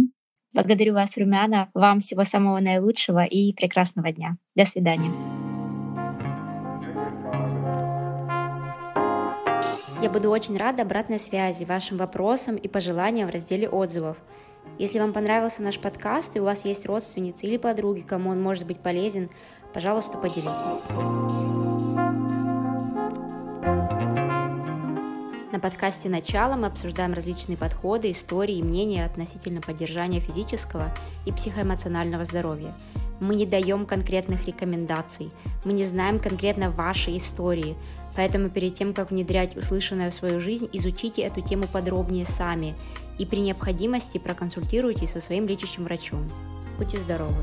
Благодарю 0.53 0.93
вас, 0.93 1.17
Румяна. 1.17 1.69
Вам 1.73 1.99
всего 1.99 2.23
самого 2.23 2.59
наилучшего 2.59 3.23
и 3.23 3.53
прекрасного 3.53 4.11
дня. 4.11 4.37
До 4.55 4.65
свидания. 4.65 5.09
Я 10.01 10.09
буду 10.09 10.29
очень 10.29 10.57
рада 10.57 10.83
обратной 10.83 11.17
связи, 11.17 11.63
вашим 11.63 11.97
вопросам 11.97 12.57
и 12.57 12.67
пожеланиям 12.67 13.29
в 13.29 13.31
разделе 13.31 13.69
отзывов. 13.69 14.17
Если 14.79 14.99
вам 14.99 15.13
понравился 15.13 15.61
наш 15.61 15.79
подкаст 15.79 16.35
и 16.35 16.39
у 16.39 16.45
вас 16.45 16.65
есть 16.65 16.85
родственницы 16.85 17.45
или 17.45 17.57
подруги, 17.57 18.01
кому 18.01 18.31
он 18.31 18.41
может 18.41 18.65
быть 18.65 18.79
полезен, 18.79 19.29
пожалуйста, 19.73 20.17
поделитесь. 20.17 20.81
На 25.51 25.59
подкасте 25.59 26.09
«Начало» 26.09 26.55
мы 26.55 26.65
обсуждаем 26.65 27.13
различные 27.13 27.57
подходы, 27.57 28.09
истории 28.09 28.55
и 28.55 28.63
мнения 28.63 29.05
относительно 29.05 29.61
поддержания 29.61 30.19
физического 30.19 30.91
и 31.27 31.31
психоэмоционального 31.31 32.23
здоровья. 32.23 32.73
Мы 33.19 33.35
не 33.35 33.45
даем 33.45 33.85
конкретных 33.85 34.45
рекомендаций, 34.47 35.29
мы 35.65 35.73
не 35.73 35.85
знаем 35.85 36.19
конкретно 36.19 36.71
вашей 36.71 37.17
истории, 37.17 37.75
поэтому 38.15 38.49
перед 38.49 38.75
тем, 38.75 38.93
как 38.93 39.11
внедрять 39.11 39.55
услышанное 39.55 40.11
в 40.11 40.15
свою 40.15 40.41
жизнь, 40.41 40.69
изучите 40.73 41.21
эту 41.21 41.41
тему 41.41 41.65
подробнее 41.71 42.25
сами 42.25 42.75
и 43.19 43.25
при 43.25 43.39
необходимости 43.39 44.17
проконсультируйтесь 44.17 45.11
со 45.11 45.21
своим 45.21 45.47
лечащим 45.47 45.83
врачом. 45.83 46.27
Будьте 46.77 46.97
здоровы! 46.97 47.35